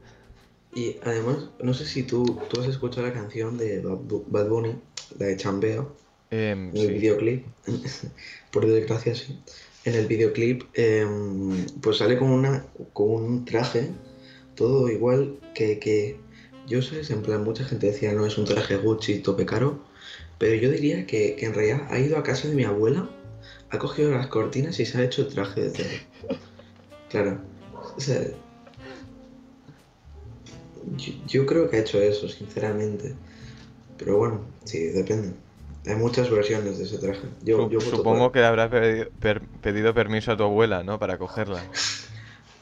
Y 0.75 0.97
además, 1.03 1.49
no 1.61 1.73
sé 1.73 1.85
si 1.85 2.03
tú, 2.03 2.39
tú 2.49 2.59
has 2.61 2.67
escuchado 2.67 3.07
la 3.07 3.13
canción 3.13 3.57
de 3.57 3.79
Bad 3.81 3.99
Bu- 3.99 4.25
Bad 4.27 4.49
Bunny, 4.49 4.75
la 5.17 5.27
de 5.27 5.37
Chambeo, 5.37 5.97
Em, 6.29 6.69
en 6.69 6.77
el 6.77 6.93
videoclip. 6.93 7.45
Por 8.51 8.65
desgracia, 8.65 9.13
sí. 9.15 9.39
En 9.85 9.93
el 9.95 10.07
videoclip, 10.07 10.63
em, 10.73 11.65
pues 11.81 11.97
sale 11.97 12.17
con, 12.17 12.31
una, 12.31 12.65
con 12.93 13.11
un 13.11 13.45
traje, 13.45 13.89
todo 14.55 14.89
igual 14.89 15.39
que, 15.53 15.77
que 15.79 16.17
yo 16.67 16.81
sé, 16.81 17.01
en 17.13 17.21
plan, 17.21 17.43
mucha 17.43 17.65
gente 17.65 17.87
decía, 17.87 18.13
no, 18.13 18.25
es 18.25 18.37
un 18.37 18.45
traje 18.45 18.77
Gucci, 18.77 19.19
tope 19.19 19.45
caro, 19.45 19.83
pero 20.39 20.55
yo 20.55 20.71
diría 20.71 21.05
que, 21.05 21.35
que 21.35 21.45
en 21.45 21.53
realidad 21.53 21.87
ha 21.91 21.99
ido 21.99 22.17
a 22.17 22.23
casa 22.23 22.47
de 22.47 22.55
mi 22.55 22.63
abuela, 22.63 23.07
ha 23.69 23.77
cogido 23.77 24.11
las 24.11 24.27
cortinas 24.27 24.79
y 24.79 24.85
se 24.85 24.97
ha 24.97 25.03
hecho 25.03 25.21
el 25.23 25.27
traje 25.33 25.61
de 25.61 25.69
cero. 25.75 25.89
Claro. 27.13 27.37
O 27.95 28.01
sea, 28.01 28.21
yo, 30.97 31.13
yo 31.27 31.45
creo 31.45 31.69
que 31.69 31.77
ha 31.77 31.79
hecho 31.81 32.01
eso, 32.01 32.27
sinceramente. 32.27 33.13
Pero 33.99 34.17
bueno, 34.17 34.41
sí, 34.63 34.79
depende. 34.87 35.33
Hay 35.85 35.95
muchas 35.95 36.31
versiones 36.31 36.79
de 36.79 36.85
ese 36.85 36.97
traje. 36.97 37.21
Yo, 37.43 37.69
yo 37.69 37.79
supongo 37.79 38.17
por- 38.25 38.31
que 38.31 38.39
le 38.39 38.45
habrá 38.47 38.71
pedi- 38.71 39.07
per- 39.19 39.41
pedido 39.61 39.93
permiso 39.93 40.31
a 40.31 40.37
tu 40.37 40.43
abuela, 40.43 40.81
¿no? 40.83 40.97
Para 40.97 41.19
cogerla. 41.19 41.61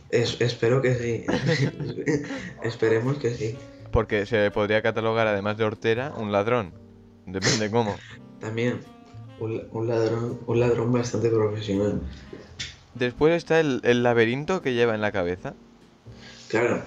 Es- 0.10 0.41
espero 0.41 0.81
que 0.81 0.96
sí. 0.96 1.25
Esperemos 2.63 3.17
que 3.20 3.34
sí. 3.34 3.58
Porque 3.89 4.25
se 4.25 4.51
podría 4.51 4.81
catalogar, 4.81 5.27
además 5.27 5.58
de 5.58 5.63
hortera, 5.63 6.13
un 6.17 6.34
ladrón. 6.34 6.74
Depende 7.25 7.72
cómo. 7.72 7.96
También, 8.41 8.81
un, 9.39 9.63
un 9.72 9.88
ladrón, 9.88 10.39
un 10.46 10.60
ladrón 10.60 10.91
bastante 10.91 11.29
profesional. 11.29 12.01
Después 12.95 13.33
está 13.36 13.60
el, 13.60 13.81
el 13.83 14.03
laberinto 14.03 14.62
que 14.62 14.74
lleva 14.74 14.95
en 14.95 15.01
la 15.01 15.12
cabeza. 15.12 15.53
Claro, 16.50 16.83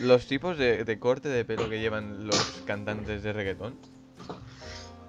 Los 0.00 0.26
tipos 0.26 0.58
de, 0.58 0.84
de 0.84 0.98
corte 0.98 1.28
de 1.28 1.44
pelo 1.44 1.68
que 1.70 1.80
llevan 1.80 2.26
los 2.26 2.62
cantantes 2.66 3.22
de 3.22 3.32
reggaetón. 3.32 3.74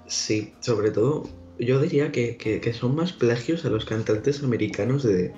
sí, 0.07 0.53
sobre 0.61 0.91
todo, 0.91 1.23
yo 1.59 1.79
diría 1.81 2.11
que, 2.11 2.37
que- 2.37 2.61
que 2.61 2.73
son 2.73 2.95
más 2.95 3.11
plagios 3.13 3.65
a 3.65 3.69
los 3.69 3.85
cantantes 3.85 4.43
americanos 4.43 5.03
de, 5.03 5.33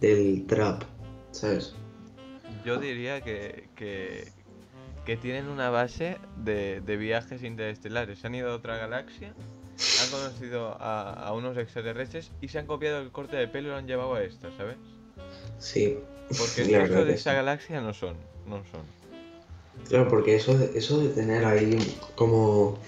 del 0.00 0.46
trap, 0.46 0.84
¿sabes? 1.32 1.74
Yo 2.64 2.78
diría 2.78 3.20
que, 3.20 3.68
que, 3.76 4.28
que 5.04 5.16
tienen 5.16 5.48
una 5.48 5.70
base 5.70 6.18
de, 6.44 6.80
de 6.80 6.96
viajes 6.96 7.42
interestelares. 7.42 8.18
Se 8.20 8.26
han 8.26 8.34
ido 8.34 8.50
a 8.50 8.54
otra 8.54 8.76
galaxia, 8.76 9.34
han 10.02 10.10
conocido 10.10 10.76
a, 10.80 11.12
a 11.12 11.32
unos 11.32 11.56
extraterrestres 11.56 12.30
y 12.40 12.48
se 12.48 12.58
han 12.58 12.66
copiado 12.66 13.00
el 13.00 13.10
corte 13.10 13.36
de 13.36 13.48
pelo 13.48 13.68
y 13.68 13.70
lo 13.70 13.76
han 13.76 13.86
llevado 13.86 14.14
a 14.14 14.22
esta, 14.22 14.50
¿sabes? 14.56 14.76
Sí. 15.58 15.98
Porque 16.28 16.62
estos 16.62 16.68
verdad 16.68 17.06
de 17.06 17.14
esa 17.14 17.30
sí. 17.30 17.36
galaxia 17.36 17.80
no 17.80 17.94
son, 17.94 18.16
no 18.46 18.62
son. 18.70 18.82
Claro, 19.88 20.08
porque 20.08 20.34
eso 20.34 20.56
de, 20.58 20.76
eso 20.76 21.00
de 21.00 21.08
tener 21.08 21.44
ahí 21.44 21.78
como 22.14 22.78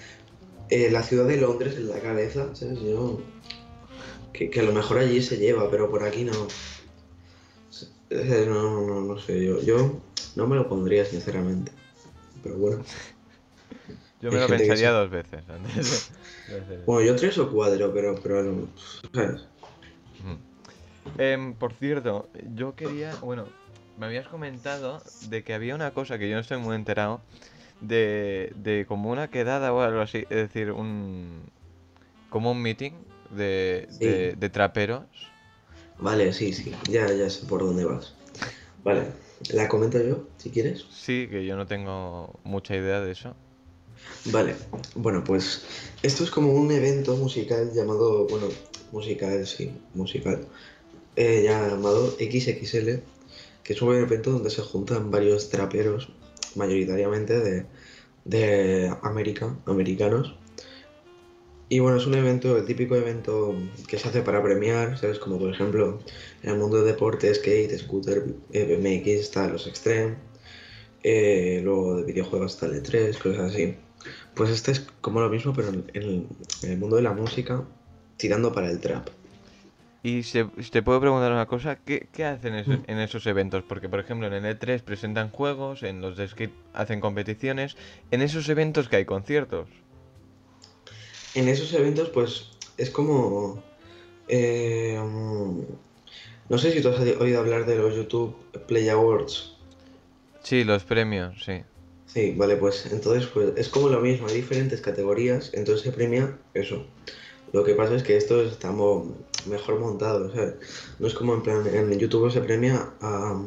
eh, 0.69 0.91
la 0.91 1.03
ciudad 1.03 1.25
de 1.25 1.37
Londres 1.37 1.75
en 1.75 1.89
la 1.89 1.99
cabeza, 1.99 2.53
¿sabes? 2.53 2.79
Yo, 2.81 3.21
que, 4.33 4.49
que 4.49 4.59
a 4.59 4.63
lo 4.63 4.73
mejor 4.73 4.99
allí 4.99 5.21
se 5.21 5.37
lleva, 5.37 5.69
pero 5.71 5.89
por 5.89 6.03
aquí 6.03 6.25
no, 6.25 6.47
no, 8.09 8.81
no, 8.81 9.01
no 9.01 9.19
sé, 9.19 9.43
yo, 9.43 9.61
yo 9.61 10.01
no 10.35 10.47
me 10.47 10.55
lo 10.55 10.67
pondría 10.67 11.05
sinceramente. 11.05 11.71
Pero 12.43 12.57
bueno. 12.57 12.83
Yo 14.21 14.31
me 14.31 14.39
lo 14.39 14.47
pensaría 14.47 14.89
sí. 14.89 14.93
dos 14.93 15.09
veces 15.09 15.43
antes. 15.49 16.03
Bueno, 16.85 17.01
yo 17.01 17.15
tres 17.15 17.37
o 17.37 17.49
cuatro, 17.51 17.91
pero, 17.93 18.15
pero 18.21 18.43
no, 18.43 18.67
¿sabes? 19.13 19.41
Ujú. 20.19 20.37
Em, 21.17 21.53
por 21.53 21.73
cierto, 21.73 22.29
yo 22.55 22.75
quería, 22.75 23.15
bueno, 23.21 23.45
me 23.97 24.05
habías 24.05 24.27
comentado 24.27 25.03
de 25.29 25.43
que 25.43 25.53
había 25.53 25.75
una 25.75 25.91
cosa 25.91 26.17
que 26.17 26.29
yo 26.29 26.35
no 26.35 26.41
estoy 26.41 26.57
muy 26.57 26.75
enterado, 26.75 27.21
de, 27.81 28.51
de 28.55 28.85
como 28.87 29.11
una 29.11 29.29
quedada 29.29 29.73
o 29.73 29.81
algo 29.81 30.01
así, 30.01 30.19
es 30.29 30.29
decir, 30.29 30.71
un 30.71 31.43
como 32.29 32.51
un 32.51 32.61
meeting 32.61 32.93
de, 33.31 33.87
Sí. 33.89 34.05
de, 34.05 34.35
de 34.35 34.49
traperos. 34.49 35.03
Vale, 35.99 36.33
sí, 36.33 36.51
sí, 36.51 36.71
ya, 36.89 37.11
ya 37.13 37.29
sé 37.29 37.45
por 37.45 37.61
dónde 37.61 37.85
vas. 37.85 38.13
Vale, 38.83 39.03
la 39.53 39.67
comento 39.67 40.01
yo, 40.01 40.23
si 40.37 40.49
quieres. 40.49 40.85
Sí, 40.89 41.27
que 41.29 41.45
yo 41.45 41.55
no 41.55 41.65
tengo 41.65 42.39
mucha 42.43 42.75
idea 42.75 42.99
de 43.01 43.11
eso. 43.11 43.35
Vale, 44.25 44.55
bueno, 44.95 45.23
pues 45.23 45.63
esto 46.03 46.23
es 46.23 46.29
como 46.29 46.53
un 46.53 46.71
evento 46.71 47.15
musical 47.17 47.71
llamado, 47.73 48.27
bueno, 48.27 48.47
musical, 48.91 49.47
sí, 49.47 49.71
musical, 49.95 50.47
eh, 51.15 51.43
llamado 51.43 52.11
XXL, 52.11 53.01
que 53.63 53.73
es 53.73 53.81
un 53.81 53.95
evento 53.95 54.31
donde 54.31 54.51
se 54.51 54.61
juntan 54.61 55.09
varios 55.09 55.49
traperos, 55.49 56.09
mayoritariamente 56.55 57.39
de, 57.39 57.65
de 58.25 58.93
América, 59.01 59.57
americanos. 59.65 60.35
Y 61.69 61.79
bueno, 61.79 61.97
es 61.97 62.05
un 62.05 62.15
evento, 62.15 62.57
el 62.57 62.65
típico 62.65 62.95
evento 62.95 63.55
que 63.87 63.97
se 63.97 64.07
hace 64.07 64.21
para 64.21 64.43
premiar, 64.43 64.97
¿sabes? 64.99 65.19
Como 65.19 65.39
por 65.39 65.49
ejemplo, 65.49 65.99
en 66.43 66.49
el 66.51 66.57
mundo 66.57 66.83
de 66.83 66.91
deporte, 66.91 67.33
skate, 67.33 67.77
scooter, 67.77 68.23
BMX, 68.49 69.07
está 69.07 69.47
los 69.47 69.67
Extreme, 69.67 70.17
eh, 71.03 71.61
luego 71.63 71.97
de 71.97 72.03
videojuegos 72.03 72.53
está 72.53 72.65
el 72.67 72.83
E3, 72.83 73.17
cosas 73.17 73.53
así. 73.53 73.75
Pues 74.35 74.49
este 74.49 74.71
es 74.71 74.81
como 75.01 75.21
lo 75.21 75.29
mismo, 75.29 75.53
pero 75.53 75.69
en 75.69 75.85
el, 75.93 76.27
en 76.63 76.71
el 76.71 76.77
mundo 76.77 76.95
de 76.95 77.01
la 77.03 77.13
música, 77.13 77.63
tirando 78.17 78.51
para 78.53 78.69
el 78.69 78.79
trap. 78.79 79.09
Y 80.03 80.23
se, 80.23 80.45
te 80.45 80.83
puedo 80.83 80.99
preguntar 80.99 81.31
una 81.31 81.45
cosa, 81.47 81.75
¿qué, 81.77 82.07
qué 82.11 82.25
hacen 82.25 82.53
Mm. 82.65 82.83
en 82.87 82.99
esos 82.99 83.25
eventos? 83.27 83.63
Porque, 83.63 83.89
por 83.89 83.99
ejemplo, 83.99 84.27
en 84.27 84.33
el 84.33 84.45
E3 84.45 84.83
presentan 84.83 85.29
juegos, 85.31 85.81
en 85.83 86.01
los 86.01 86.17
de 86.17 86.27
skate 86.27 86.53
hacen 86.73 87.01
competiciones, 87.01 87.77
en 88.11 88.21
esos 88.21 88.47
eventos 88.49 88.89
que 88.89 88.97
hay 88.97 89.05
conciertos. 89.05 89.69
En 91.33 91.47
esos 91.47 91.73
eventos, 91.73 92.09
pues 92.09 92.47
es 92.77 92.89
como. 92.89 93.63
eh, 94.27 94.99
no 96.49 96.57
sé 96.57 96.71
si 96.71 96.81
tú 96.81 96.89
has 96.89 96.99
oído 96.99 97.39
hablar 97.39 97.65
de 97.65 97.77
los 97.77 97.95
YouTube 97.95 98.35
Play 98.67 98.89
Awards. 98.89 99.53
Sí, 100.43 100.63
los 100.63 100.83
premios, 100.83 101.43
sí. 101.43 101.63
Sí, 102.13 102.33
vale, 102.37 102.57
pues 102.57 102.87
entonces 102.91 103.27
pues, 103.33 103.53
es 103.55 103.69
como 103.69 103.87
lo 103.89 104.01
mismo, 104.01 104.27
hay 104.27 104.35
diferentes 104.35 104.81
categorías, 104.81 105.51
entonces 105.53 105.83
se 105.83 105.91
premia 105.93 106.37
eso. 106.53 106.85
Lo 107.53 107.63
que 107.63 107.73
pasa 107.75 107.95
es 107.95 108.03
que 108.03 108.17
esto 108.17 108.41
está 108.43 108.71
mo- 108.71 109.17
mejor 109.47 109.79
montado, 109.79 110.29
¿sabes? 110.33 110.55
No 110.99 111.07
es 111.07 111.13
como 111.13 111.33
en 111.35 111.41
plan, 111.43 111.65
en 111.67 111.97
YouTube 111.99 112.31
se 112.31 112.41
premia 112.41 112.95
a, 113.01 113.41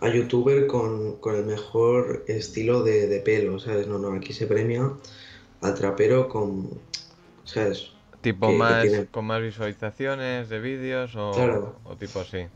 a 0.00 0.08
youtuber 0.08 0.66
con, 0.66 1.16
con 1.20 1.34
el 1.36 1.44
mejor 1.46 2.24
estilo 2.28 2.82
de, 2.82 3.06
de 3.08 3.20
pelo, 3.20 3.58
¿sabes? 3.58 3.86
No, 3.88 3.98
no, 3.98 4.12
aquí 4.14 4.32
se 4.32 4.46
premia 4.46 4.92
al 5.60 5.74
trapero 5.74 6.28
con, 6.28 6.70
¿sabes? 7.44 7.90
Tipo 8.20 8.46
que- 8.46 8.52
que 8.52 8.58
más, 8.58 8.82
tiene- 8.88 9.06
con 9.08 9.24
más 9.26 9.42
visualizaciones 9.42 10.48
de 10.48 10.60
vídeos 10.60 11.14
o, 11.16 11.32
Claro. 11.32 11.80
o 11.84 11.96
tipo 11.96 12.20
así. 12.20 12.46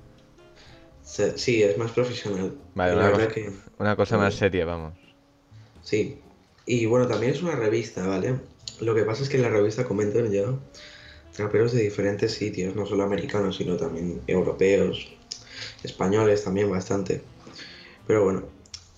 Sí, 1.36 1.62
es 1.62 1.76
más 1.76 1.90
profesional. 1.90 2.54
Vale, 2.74 2.94
una 2.94 3.10
cosa, 3.10 3.18
verdad 3.18 3.34
que... 3.34 3.52
una 3.78 3.96
cosa 3.96 4.16
más 4.16 4.34
seria, 4.34 4.64
vamos. 4.64 4.94
Sí. 5.82 6.18
Y 6.64 6.86
bueno, 6.86 7.06
también 7.06 7.32
es 7.32 7.42
una 7.42 7.54
revista, 7.54 8.06
¿vale? 8.06 8.36
Lo 8.80 8.94
que 8.94 9.02
pasa 9.02 9.22
es 9.22 9.28
que 9.28 9.36
en 9.36 9.42
la 9.42 9.50
revista 9.50 9.84
comentan 9.84 10.30
ya 10.30 10.44
traperos 11.36 11.72
de 11.72 11.82
diferentes 11.82 12.32
sitios, 12.32 12.74
no 12.74 12.86
solo 12.86 13.02
americanos, 13.02 13.56
sino 13.56 13.76
también 13.76 14.22
europeos, 14.26 15.12
españoles 15.82 16.44
también 16.44 16.70
bastante. 16.70 17.20
Pero 18.06 18.24
bueno, 18.24 18.44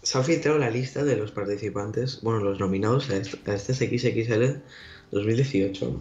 se 0.02 0.18
ha 0.18 0.22
filtrado 0.22 0.58
la 0.58 0.70
lista 0.70 1.02
de 1.02 1.16
los 1.16 1.32
participantes, 1.32 2.20
bueno, 2.22 2.40
los 2.40 2.60
nominados 2.60 3.10
a 3.10 3.16
este, 3.16 3.50
a 3.50 3.54
este 3.54 3.74
XXL 3.74 4.60
2018. 5.10 6.00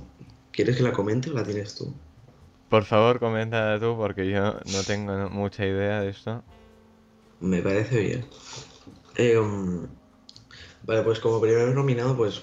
¿Quieres 0.51 0.77
que 0.77 0.83
la 0.83 0.93
comente 0.93 1.31
o 1.31 1.33
la 1.33 1.43
tienes 1.43 1.73
tú? 1.73 1.91
Por 2.73 2.85
favor, 2.85 3.19
comenta 3.19 3.79
tú 3.79 3.95
porque 3.95 4.27
yo 4.27 4.53
no 4.71 4.83
tengo 4.87 5.29
mucha 5.29 5.63
idea 5.63 6.01
de 6.01 6.09
esto. 6.09 6.43
Me 7.39 7.61
parece 7.61 7.99
bien. 7.99 8.25
Eh, 9.15 9.37
um, 9.37 9.85
vale, 10.81 11.03
pues 11.03 11.19
como 11.19 11.39
primer 11.39 11.67
nominado, 11.75 12.17
pues 12.17 12.41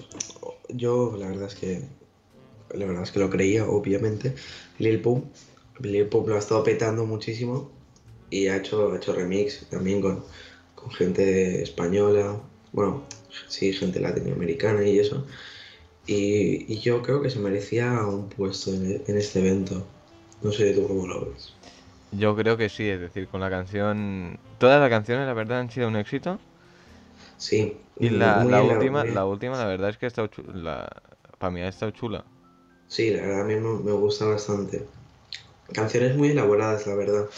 yo 0.69 1.17
la 1.19 1.27
verdad 1.27 1.47
es 1.47 1.55
que 1.55 1.81
la 2.73 2.85
verdad 2.85 3.03
es 3.03 3.11
que 3.11 3.19
lo 3.19 3.29
creía, 3.29 3.65
obviamente. 3.65 4.33
Lil 4.79 5.01
Pump. 5.01 5.25
Lil 5.81 6.07
Pump 6.07 6.29
lo 6.29 6.35
ha 6.35 6.39
estado 6.39 6.63
petando 6.63 7.05
muchísimo 7.05 7.69
y 8.29 8.47
ha 8.47 8.55
hecho, 8.55 8.93
ha 8.93 8.95
hecho 8.95 9.11
remix 9.11 9.67
también 9.69 9.99
con, 9.99 10.23
con 10.75 10.91
gente 10.91 11.61
española, 11.61 12.39
bueno, 12.71 13.03
sí, 13.49 13.73
gente 13.73 13.99
latinoamericana 13.99 14.81
y 14.87 14.97
eso. 14.97 15.25
Y, 16.07 16.79
yo 16.79 17.01
creo 17.01 17.21
que 17.21 17.29
se 17.29 17.39
merecía 17.39 18.07
un 18.07 18.29
puesto 18.29 18.71
en 18.73 19.17
este 19.17 19.39
evento. 19.39 19.85
No 20.43 20.51
sé 20.51 20.73
tú 20.73 20.87
cómo 20.87 21.07
lo 21.07 21.25
ves. 21.25 21.53
Yo 22.11 22.35
creo 22.35 22.57
que 22.57 22.69
sí, 22.69 22.87
es 22.89 22.99
decir, 22.99 23.27
con 23.27 23.41
la 23.41 23.49
canción... 23.49 24.39
Todas 24.59 24.79
las 24.79 24.89
canciones, 24.89 25.25
la 25.27 25.33
verdad, 25.33 25.59
han 25.59 25.69
sido 25.71 25.87
un 25.87 25.95
éxito. 25.95 26.39
Sí. 27.37 27.77
Y 27.99 28.09
la, 28.09 28.43
la 28.45 28.63
última, 28.63 29.05
la 29.05 29.25
última, 29.25 29.57
la 29.57 29.65
verdad 29.65 29.89
es 29.91 29.97
que 29.97 30.05
ha 30.05 30.07
estado 30.07 30.27
chu- 30.27 30.43
la, 30.53 30.89
para 31.37 31.51
mí 31.51 31.61
ha 31.61 31.67
estado 31.69 31.91
chula. 31.91 32.25
Sí, 32.87 33.09
la 33.09 33.23
verdad 33.23 33.41
a 33.41 33.43
mí 33.45 33.55
me, 33.55 33.91
gusta 33.93 34.25
bastante. 34.25 34.87
Canciones 35.73 36.17
muy 36.17 36.29
elaboradas, 36.29 36.87
la 36.87 36.95
verdad. 36.95 37.29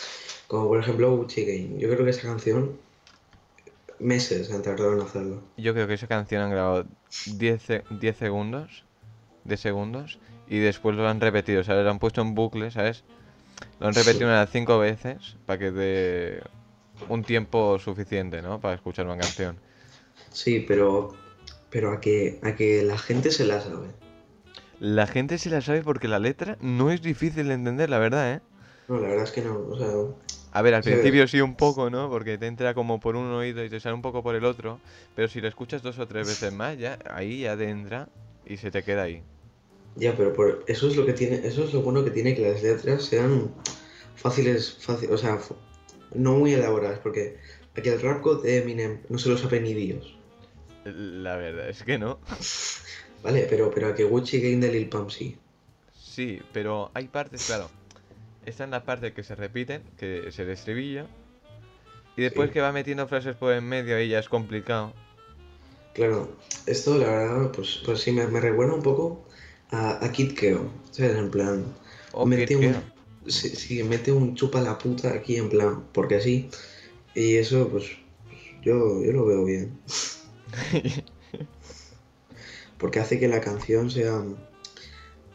Como 0.48 0.68
por 0.70 0.80
ejemplo 0.80 1.18
Gucci 1.18 1.46
Game. 1.46 1.80
Yo 1.80 1.90
creo 1.90 2.06
que 2.06 2.12
esa 2.12 2.24
canción, 2.24 2.80
meses 4.00 4.52
han 4.52 4.62
tardado 4.62 4.94
en 4.94 5.02
hacerla. 5.02 5.38
Yo 5.58 5.74
creo 5.74 5.88
que 5.88 5.94
esa 5.96 6.08
canción 6.08 6.42
han 6.44 6.52
grabado 6.52 6.86
10, 7.26 7.62
se- 7.64 7.86
10 7.90 8.18
segundos 8.18 8.86
de 9.44 9.58
segundos 9.58 10.20
y 10.48 10.60
después 10.60 10.96
lo 10.96 11.08
han 11.08 11.22
repetido, 11.22 11.64
¿sabes? 11.64 11.84
Lo 11.84 11.92
han 11.92 12.00
puesto 12.00 12.22
en 12.22 12.36
bucle, 12.36 12.72
¿sabes? 12.72 13.04
Lo 13.80 13.88
han 13.88 13.96
repetido 13.96 14.28
unas 14.28 14.50
5 14.50 14.80
veces 14.80 15.38
para 15.46 15.60
que 15.60 15.72
dé 15.72 16.42
un 17.10 17.24
tiempo 17.24 17.80
suficiente, 17.80 18.42
¿no? 18.42 18.60
Para 18.60 18.76
escuchar 18.76 19.06
una 19.06 19.18
canción. 19.18 19.60
Sí, 20.32 20.64
pero, 20.68 21.16
pero 21.70 21.92
a 21.92 22.00
que, 22.00 22.40
a 22.44 22.56
que 22.56 22.84
la 22.84 22.98
gente 22.98 23.32
se 23.32 23.46
la 23.46 23.60
sabe. 23.60 23.88
La 24.80 25.08
gente 25.08 25.38
se 25.38 25.50
la 25.50 25.62
sabe 25.62 25.82
porque 25.82 26.08
la 26.08 26.20
letra 26.20 26.58
no 26.60 26.92
es 26.92 27.02
difícil 27.02 27.48
de 27.48 27.54
entender, 27.54 27.90
la 27.90 28.00
verdad, 28.00 28.34
¿eh? 28.34 28.42
No, 28.88 29.00
la 29.00 29.08
verdad 29.08 29.24
es 29.24 29.32
que 29.32 29.42
no. 29.42 29.60
O 29.70 29.78
sea, 29.78 29.90
A 30.52 30.62
ver, 30.62 30.76
al 30.76 30.84
Sí. 30.84 30.90
principio 30.92 31.28
sí 31.28 31.42
un 31.42 31.56
poco, 31.56 31.90
¿no? 31.90 32.10
Porque 32.10 32.38
te 32.38 32.48
entra 32.48 32.74
como 32.74 33.00
por 33.00 33.16
un 33.16 33.32
oído 33.32 33.64
y 33.64 33.70
te 33.70 33.80
sale 33.80 33.96
un 33.96 34.02
poco 34.02 34.22
por 34.22 34.36
el 34.36 34.46
otro. 34.46 34.80
Pero 35.16 35.28
si 35.28 35.42
lo 35.42 35.48
escuchas 35.48 35.82
dos 35.82 35.98
o 36.00 36.08
tres 36.08 36.28
veces 36.28 36.52
más, 36.52 36.78
ya 36.78 37.00
ahí 37.10 37.42
ya 37.42 37.58
te 37.58 37.70
entra 37.70 38.08
y 38.46 38.58
se 38.58 38.70
te 38.72 38.84
queda 38.84 39.04
ahí. 39.04 39.24
Ya, 39.96 40.16
pero 40.16 40.34
por, 40.34 40.64
eso 40.68 40.88
es 40.88 40.96
lo 40.96 41.06
que 41.06 41.14
tiene, 41.14 41.46
eso 41.46 41.64
es 41.64 41.74
lo 41.74 41.82
bueno 41.82 42.04
que 42.04 42.12
tiene 42.12 42.36
que 42.36 42.42
las 42.42 42.64
letras 42.64 43.06
sean 43.06 43.54
fáciles, 44.16 44.78
fácil, 44.80 45.12
o 45.12 45.18
sea, 45.18 45.40
no 46.14 46.34
muy 46.34 46.54
elaboradas, 46.54 47.00
porque 47.00 47.38
aquí 47.76 47.90
el 47.90 48.02
rap 48.02 48.22
god 48.24 48.44
de 48.44 48.58
Eminem 48.58 49.00
no 49.10 49.18
se 49.18 49.30
lo 49.30 49.38
sabe 49.38 49.60
ni 49.60 49.74
Dios. 49.74 50.18
La 50.86 51.38
verdad 51.38 51.70
es 51.70 51.84
que 51.84 51.98
no. 51.98 52.20
Vale, 53.24 53.48
pero, 53.50 53.72
pero 53.72 53.88
a 53.88 53.96
que 53.96 54.04
Gucci 54.04 54.42
Game 54.42 54.66
de 54.66 54.72
Lil 54.72 54.90
Pump 54.90 55.10
sí. 55.10 55.38
Sí, 55.98 56.42
pero 56.52 56.92
hay 56.94 57.08
partes, 57.08 57.46
claro. 57.46 57.70
Están 58.46 58.72
las 58.72 58.84
partes 58.84 59.14
que 59.14 59.24
se 59.24 59.36
repiten, 59.36 59.82
que 59.98 60.28
es 60.28 60.38
el 60.40 60.50
estribillo. 60.50 61.06
Y 62.18 62.24
después 62.24 62.50
Sí. 62.50 62.54
que 62.54 62.62
va 62.62 62.72
metiendo 62.74 63.08
frases 63.08 63.36
por 63.36 63.54
en 63.54 63.64
medio, 63.64 63.96
ahí 63.96 64.10
ya 64.10 64.20
es 64.20 64.28
complicado. 64.28 64.94
Claro, 65.94 66.36
esto 66.66 66.98
la 66.98 67.08
verdad, 67.08 67.52
pues, 67.52 67.82
pues 67.86 68.02
sí, 68.02 68.12
me, 68.12 68.28
me 68.28 68.42
recuerda 68.42 68.74
un 68.74 68.84
poco 68.84 69.26
a, 69.74 70.06
a 70.06 70.12
Kid 70.12 70.34
Keo, 70.36 70.70
¿sabes? 70.92 71.18
En 71.18 71.30
plan, 71.30 71.66
O 72.14 72.26
mete 72.26 72.56
un, 72.56 72.76
sí, 73.28 73.50
sí, 73.50 73.84
mete 73.84 74.12
un 74.12 74.36
chupa 74.36 74.62
la 74.62 74.78
puta 74.78 75.10
aquí 75.14 75.36
en 75.38 75.50
plan, 75.50 75.84
porque 75.94 76.16
así, 76.16 76.50
y 77.16 77.36
eso 77.36 77.68
pues, 77.70 77.86
yo, 78.64 79.04
yo 79.04 79.12
lo 79.12 79.26
veo 79.26 79.44
bien, 79.46 79.78
porque 82.78 83.00
hace 83.00 83.20
que 83.20 83.28
la 83.28 83.42
canción 83.42 83.90
sea, 83.92 84.24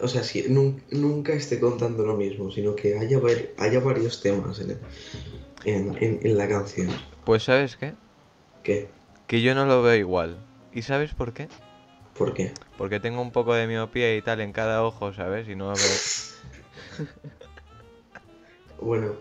o 0.00 0.08
sea, 0.08 0.22
si 0.22 0.42
nun- 0.48 0.80
nunca 0.90 1.32
esté 1.32 1.58
contando 1.58 2.04
lo 2.06 2.16
mismo, 2.16 2.50
sino 2.50 2.74
que 2.76 2.98
haya, 2.98 3.18
haya 3.58 3.80
varios 3.80 4.20
temas 4.20 4.60
en, 4.60 4.70
el- 4.70 4.78
en, 5.64 5.96
en- 6.02 6.20
en 6.22 6.38
la 6.38 6.48
canción. 6.48 6.88
Pues 7.24 7.42
¿sabes 7.44 7.76
qué? 7.76 7.94
¿Qué? 8.62 8.88
Que 9.26 9.42
yo 9.42 9.54
no 9.54 9.66
lo 9.66 9.82
veo 9.82 9.96
igual. 9.96 10.38
¿Y 10.72 10.82
sabes 10.82 11.14
por 11.14 11.32
qué? 11.32 11.48
¿Por 12.18 12.34
qué? 12.34 12.52
Porque 12.76 12.98
tengo 13.00 13.22
un 13.22 13.30
poco 13.30 13.54
de 13.54 13.66
miopía 13.66 14.14
y 14.16 14.22
tal 14.22 14.40
en 14.40 14.52
cada 14.52 14.84
ojo, 14.84 15.14
¿sabes? 15.14 15.48
Y 15.48 15.54
no 15.54 15.68
veo... 15.68 15.76
Bueno, 18.80 19.16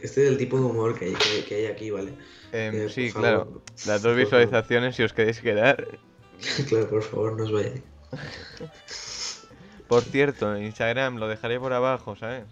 este 0.00 0.22
es 0.22 0.28
el 0.28 0.38
tipo 0.38 0.58
de 0.58 0.62
humor 0.64 0.96
que 0.96 1.06
hay, 1.06 1.14
que, 1.14 1.44
que 1.44 1.54
hay 1.56 1.66
aquí, 1.66 1.90
¿vale? 1.90 2.12
Em, 2.52 2.86
Eh, 2.86 2.88
sí, 2.88 3.12
claro. 3.12 3.46
favor. 3.46 3.62
Las 3.86 4.00
dos 4.02 4.16
visualizaciones, 4.16 4.94
si 4.94 5.02
os 5.02 5.12
queréis 5.12 5.40
quedar. 5.40 5.88
claro, 6.68 6.88
por 6.88 7.02
favor, 7.02 7.36
no 7.36 7.44
os 7.44 7.52
vayáis. 7.52 7.82
Por 9.88 10.02
cierto, 10.02 10.54
en 10.54 10.64
Instagram 10.66 11.16
lo 11.16 11.28
dejaré 11.28 11.58
por 11.58 11.72
abajo, 11.72 12.14
¿sabes? 12.14 12.44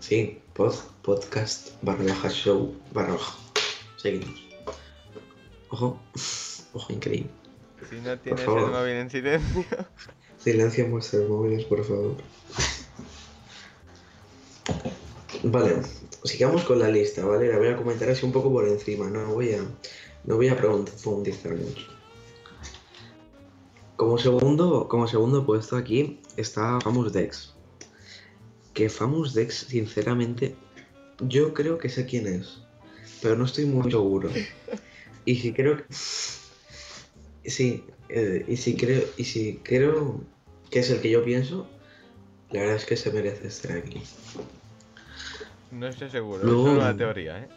Sí, 0.00 0.38
pod, 0.52 0.74
podcast 1.02 1.72
barra 1.82 2.04
baja 2.04 2.28
show 2.28 2.76
barra 2.92 3.14
baja. 3.14 3.38
Seguimos. 3.96 4.46
Ojo, 5.70 5.98
ojo, 6.74 6.92
increíble. 6.92 7.30
Si 7.88 7.96
no 7.96 8.18
tienes 8.18 8.42
el 8.42 8.48
móvil 8.48 8.92
en 8.92 9.10
silencio. 9.10 9.64
Silencia 10.38 10.86
vuestros 10.86 11.28
móviles, 11.28 11.64
por 11.64 11.84
favor. 11.84 12.16
Vale, 15.42 15.82
sigamos 16.24 16.64
con 16.64 16.78
la 16.78 16.88
lista, 16.88 17.24
¿vale? 17.24 17.48
La 17.48 17.58
voy 17.58 17.68
a 17.68 17.76
comentar 17.76 18.08
así 18.10 18.24
un 18.24 18.32
poco 18.32 18.52
por 18.52 18.66
encima, 18.66 19.08
no 19.08 19.34
voy 19.34 19.52
a, 19.52 19.62
no 20.24 20.36
voy 20.36 20.48
a 20.48 20.56
profundizar 20.56 21.54
mucho. 21.54 21.86
Como 23.96 24.18
segundo, 24.18 24.88
como 24.88 25.08
segundo 25.08 25.44
puesto 25.44 25.76
aquí 25.76 26.20
está 26.36 26.80
Famous 26.80 27.12
Dex. 27.12 27.54
Que 28.74 28.88
Famous 28.88 29.34
Dex, 29.34 29.66
sinceramente, 29.68 30.54
yo 31.20 31.52
creo 31.52 31.78
que 31.78 31.88
sé 31.88 32.06
quién 32.06 32.26
es, 32.26 32.62
pero 33.20 33.36
no 33.36 33.44
estoy 33.44 33.64
muy 33.66 33.90
seguro. 33.90 34.30
Y 35.24 35.36
si 35.36 35.52
creo 35.52 35.76
que... 35.76 35.84
Sí, 37.50 37.84
eh, 38.08 38.44
y 38.48 38.56
si 38.56 38.76
creo, 38.76 39.02
y 39.16 39.24
si 39.24 39.56
creo 39.62 40.20
que 40.70 40.80
es 40.80 40.90
el 40.90 41.00
que 41.00 41.10
yo 41.10 41.24
pienso, 41.24 41.68
la 42.50 42.60
verdad 42.60 42.76
es 42.76 42.84
que 42.86 42.96
se 42.96 43.10
merece 43.10 43.46
estar 43.46 43.76
aquí. 43.76 44.02
No 45.70 45.86
estoy 45.86 46.10
seguro, 46.10 46.44
Luego- 46.44 46.68
es 46.72 46.78
una 46.78 46.96
teoría, 46.96 47.38
¿eh? 47.40 47.48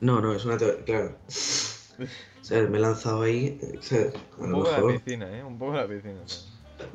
No, 0.00 0.20
no, 0.20 0.34
es 0.34 0.44
una 0.44 0.58
teoría, 0.58 0.84
claro. 0.84 1.16
¿Sabes? 1.28 2.68
Me 2.70 2.78
he 2.78 2.80
lanzado 2.80 3.22
ahí, 3.22 3.60
¿sabes? 3.80 4.14
A 4.38 4.42
Un 4.42 4.52
poco 4.52 4.68
a 4.70 4.80
la 4.80 4.98
piscina, 4.98 5.38
¿eh? 5.38 5.44
Un 5.44 5.58
poco 5.58 5.72
a 5.72 5.82
la 5.82 5.88
piscina. 5.88 6.20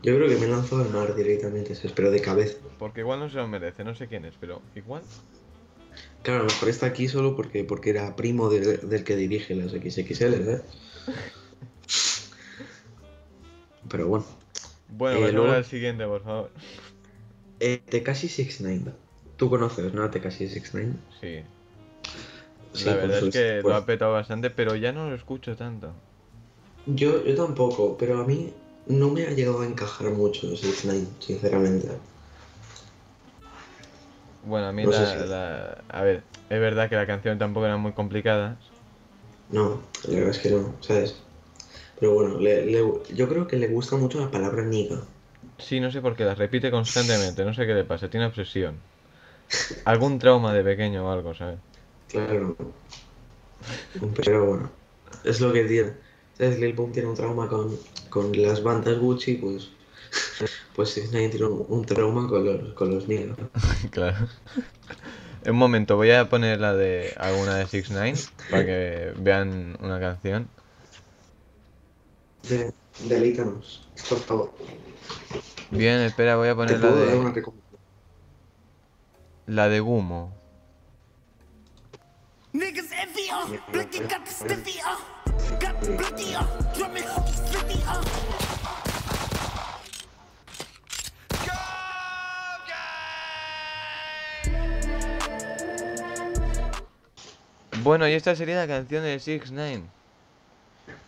Yo 0.03 0.15
creo 0.15 0.27
que 0.27 0.35
me 0.35 0.45
he 0.45 0.49
lanzado 0.49 0.81
al 0.81 0.89
mar 0.89 1.15
directamente. 1.15 1.73
Pero 1.95 2.11
de 2.11 2.21
cabeza. 2.21 2.57
Porque 2.77 2.99
igual 3.01 3.19
no 3.19 3.29
se 3.29 3.37
lo 3.37 3.47
merece, 3.47 3.85
no 3.85 3.95
sé 3.95 4.07
quién 4.07 4.25
es, 4.25 4.35
pero 4.39 4.61
igual. 4.75 5.03
Claro, 6.23 6.41
a 6.41 6.43
lo 6.43 6.49
mejor 6.49 6.67
está 6.69 6.87
aquí 6.87 7.07
solo 7.07 7.35
porque, 7.37 7.63
porque 7.63 7.91
era 7.91 8.15
primo 8.17 8.49
del, 8.49 8.89
del 8.89 9.03
que 9.05 9.15
dirige 9.15 9.55
las 9.55 9.71
XXL, 9.71 10.43
¿sabes? 10.43 10.61
Pero 13.89 14.07
bueno. 14.07 14.25
Bueno, 14.89 15.27
Eh, 15.27 15.31
luego- 15.31 15.51
al 15.51 15.65
siguiente, 15.65 16.05
por 16.05 16.23
favor. 16.23 16.49
Eh, 17.59 17.81
Tekashi 17.89 18.27
69. 18.29 18.91
Tú 19.37 19.49
conoces, 19.49 19.93
¿no? 19.93 20.09
Tekashi 20.09 20.47
69. 20.47 20.93
Sí. 21.21 21.43
Sí, 22.73 22.85
la 22.85 22.95
verdad 22.95 23.17
es 23.17 23.21
pues, 23.23 23.33
que 23.33 23.59
pues, 23.61 23.71
lo 23.73 23.75
ha 23.75 23.85
petado 23.85 24.13
bastante, 24.13 24.49
pero 24.49 24.75
ya 24.75 24.91
no 24.91 25.09
lo 25.09 25.15
escucho 25.15 25.55
tanto. 25.55 25.93
Yo, 26.85 27.23
yo 27.25 27.35
tampoco, 27.35 27.97
pero 27.97 28.21
a 28.21 28.23
mí 28.25 28.53
no 28.87 29.09
me 29.09 29.25
ha 29.25 29.31
llegado 29.31 29.61
a 29.61 29.65
encajar 29.65 30.09
mucho 30.11 30.55
69, 30.55 31.07
sinceramente. 31.19 31.89
Bueno, 34.43 34.67
a 34.67 34.71
mí 34.71 34.83
No 34.85 34.91
la, 34.91 35.05
si- 35.05 35.29
la- 35.29 35.83
A 35.89 36.01
ver, 36.03 36.23
es 36.49 36.59
verdad 36.59 36.89
que 36.89 36.95
la 36.95 37.07
canción 37.07 37.37
tampoco 37.37 37.65
era 37.65 37.77
muy 37.77 37.91
complicada. 37.93 38.57
No, 39.49 39.81
la 40.03 40.15
verdad 40.19 40.29
es 40.31 40.39
que 40.39 40.51
no, 40.51 40.73
¿sabes? 40.81 41.15
Pero 41.99 42.13
bueno, 42.13 42.39
le- 42.39 42.65
le- 42.65 42.93
yo 43.15 43.27
creo 43.27 43.47
que 43.47 43.57
le 43.57 43.67
gusta 43.67 43.95
mucho 43.95 44.19
la 44.19 44.31
palabra 44.31 44.63
niga. 44.63 44.99
Sí, 45.59 45.79
no 45.79 45.91
sé 45.91 46.01
por 46.01 46.15
qué, 46.15 46.23
la 46.25 46.35
repite 46.35 46.71
constantemente, 46.71 47.43
no 47.45 47.53
sé 47.53 47.65
qué 47.65 47.73
le 47.73 47.83
pasa, 47.83 48.09
tiene 48.09 48.25
obsesión. 48.25 48.75
Algún 49.85 50.19
trauma 50.19 50.53
de 50.53 50.63
pequeño 50.63 51.07
o 51.07 51.11
algo, 51.11 51.33
¿sabes? 51.33 51.57
Claro. 52.09 52.55
Pero 54.15 54.45
bueno, 54.45 54.69
es 55.23 55.41
lo 55.41 55.51
que 55.53 55.63
tiene. 55.63 55.93
¿Sabes? 56.37 56.59
Lil 56.59 56.75
Pump 56.75 56.93
tiene 56.93 57.09
un 57.09 57.15
trauma 57.15 57.47
con, 57.47 57.75
con 58.09 58.31
las 58.41 58.61
bandas 58.61 58.97
Gucci, 58.99 59.35
pues. 59.35 59.69
Pues 60.75 60.89
69 60.89 61.29
tiene 61.31 61.45
un, 61.47 61.65
un 61.69 61.85
trauma 61.85 62.27
con 62.29 62.45
los, 62.45 62.73
con 62.73 62.93
los 62.93 63.05
claro. 63.91 64.27
Un 65.47 65.55
momento, 65.55 65.95
voy 65.95 66.11
a 66.11 66.29
poner 66.29 66.59
la 66.59 66.73
de 66.73 67.13
alguna 67.17 67.55
de 67.57 67.65
6 67.67 67.89
9 67.89 68.13
para 68.51 68.65
que 68.65 69.13
vean 69.17 69.77
una 69.81 69.99
canción. 69.99 70.47
De, 72.49 72.73
deleítanos, 73.07 73.87
por 74.09 74.19
favor. 74.19 74.53
Bien, 75.71 75.99
espera, 76.01 76.37
voy 76.37 76.47
a 76.47 76.55
poner 76.55 76.79
la 76.79 76.91
de, 76.91 77.43
la 79.47 79.69
de 79.69 79.79
Gumo. 79.79 80.33
Bueno, 97.83 98.07
y 98.07 98.13
esta 98.13 98.35
sería 98.35 98.57
la 98.57 98.67
canción 98.67 99.03
de 99.03 99.19
6 99.19 99.51
9 99.51 99.96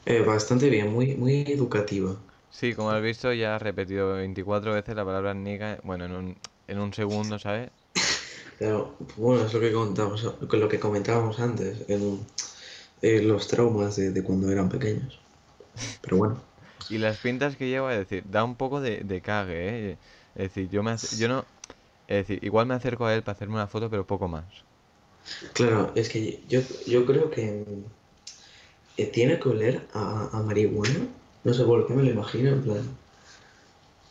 Eh, 0.05 0.21
bastante 0.21 0.69
bien, 0.69 0.91
muy, 0.91 1.15
muy 1.15 1.41
educativa. 1.47 2.17
Sí, 2.49 2.75
como 2.75 2.91
has 2.91 3.01
visto, 3.01 3.33
ya 3.33 3.55
ha 3.55 3.59
repetido 3.59 4.13
24 4.13 4.73
veces 4.73 4.95
la 4.95 5.05
palabra 5.05 5.33
nigga, 5.33 5.79
bueno, 5.83 6.05
en 6.05 6.11
un, 6.11 6.41
en 6.67 6.79
un 6.79 6.93
segundo, 6.93 7.39
¿sabes? 7.39 7.71
Pero 8.57 8.95
bueno, 9.15 9.45
es 9.45 9.53
lo 9.53 9.59
que 9.59 9.71
comentamos, 9.71 10.23
con 10.47 10.59
lo 10.59 10.67
que 10.69 10.79
comentábamos 10.79 11.39
antes, 11.39 11.83
en, 11.87 12.19
en 13.01 13.27
los 13.27 13.47
traumas 13.47 13.95
de, 13.97 14.11
de 14.11 14.23
cuando 14.23 14.51
eran 14.51 14.69
pequeños. 14.69 15.19
Pero 16.01 16.17
bueno, 16.17 16.41
Y 16.87 16.97
las 16.97 17.19
pintas 17.19 17.55
que 17.55 17.69
lleva, 17.69 17.93
es 17.93 17.99
decir, 17.99 18.23
da 18.29 18.43
un 18.43 18.55
poco 18.57 18.81
de, 18.81 19.03
de 19.03 19.21
cague, 19.21 19.91
¿eh? 19.93 19.99
Es 20.35 20.43
decir, 20.53 20.69
yo, 20.69 20.83
me, 20.83 20.99
yo 21.11 21.27
no... 21.27 21.47
Es 22.07 22.27
decir, 22.27 22.43
igual 22.45 22.67
me 22.67 22.75
acerco 22.75 23.05
a 23.05 23.15
él 23.15 23.23
para 23.23 23.35
hacerme 23.35 23.55
una 23.55 23.67
foto, 23.67 23.89
pero 23.89 24.07
poco 24.07 24.27
más. 24.27 24.65
claro, 25.53 25.91
es 25.95 26.09
que 26.09 26.43
yo, 26.47 26.61
yo 26.87 27.05
creo 27.05 27.29
que 27.29 27.61
eh, 27.61 27.83
tiene 29.07 29.39
que 29.39 29.49
oler 29.49 29.87
a, 29.93 30.29
a 30.37 30.43
marihuana. 30.43 31.07
No 31.43 31.53
sé 31.53 31.63
por 31.65 31.87
qué 31.87 31.93
me 31.93 32.03
lo 32.03 32.11
imagino, 32.11 32.49
en 32.51 32.63
plan. 32.63 32.97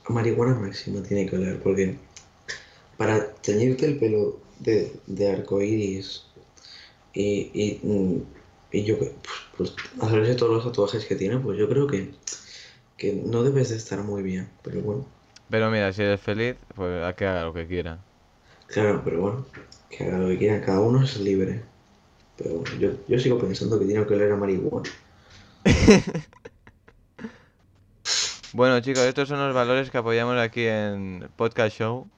A 0.09 0.11
marihuana 0.17 0.55
máxima 0.65 1.03
tiene 1.07 1.27
que 1.29 1.37
oler, 1.39 1.57
porque 1.65 1.85
para 2.99 3.15
teñirte 3.47 3.85
el 3.87 3.99
pelo 4.03 4.23
de, 4.67 4.77
de 5.17 5.25
arcoíris 5.37 6.07
y, 7.13 7.29
y, 7.65 7.67
mm, 7.89 8.23
y 8.73 8.85
yo 8.89 8.99
que- 9.01 9.17
pues, 9.57 9.71
pues 9.75 9.75
hacerse 10.05 10.35
todos 10.37 10.53
los 10.55 10.65
tatuajes 10.67 11.07
que 11.07 11.17
tiene, 11.17 11.39
pues 11.39 11.59
yo 11.59 11.69
creo 11.69 11.87
que, 11.89 12.01
que 12.99 13.13
no 13.15 13.43
debes 13.45 13.71
de 13.71 13.77
estar 13.79 14.03
muy 14.05 14.23
bien, 14.23 14.51
pero 14.65 14.83
bueno, 14.83 15.07
Pero 15.51 15.71
mira, 15.71 15.93
si 15.93 16.03
eres 16.03 16.21
feliz, 16.23 16.57
pues 16.75 17.05
a 17.05 17.15
que 17.15 17.27
haga 17.27 17.45
lo 17.45 17.53
que 17.55 17.67
quiera. 17.67 18.05
claro, 18.67 19.03
pero 19.05 19.21
bueno, 19.21 19.47
que 19.91 20.05
haga 20.05 20.19
lo 20.19 20.29
que 20.29 20.39
quiera, 20.39 20.65
cada 20.65 20.81
uno 20.81 21.03
es 21.03 21.19
libre. 21.19 21.65
Pero 22.39 22.55
bueno, 22.55 22.77
yo, 22.79 22.91
yo 23.09 23.19
sigo 23.19 23.39
pensando 23.39 23.79
que 23.79 23.85
tiene 23.85 24.07
que 24.07 24.15
oler 24.15 24.33
a 24.33 24.37
marihuana. 24.37 24.89
Bueno, 28.55 28.81
chicos, 28.81 29.03
estos 29.03 29.29
son 29.29 29.39
los 29.39 29.55
valores 29.55 29.91
que 29.91 29.99
apoyamos 29.99 30.39
aquí 30.39 30.67
en 30.67 31.29
Podcast 31.37 31.77
Show. 31.77 32.09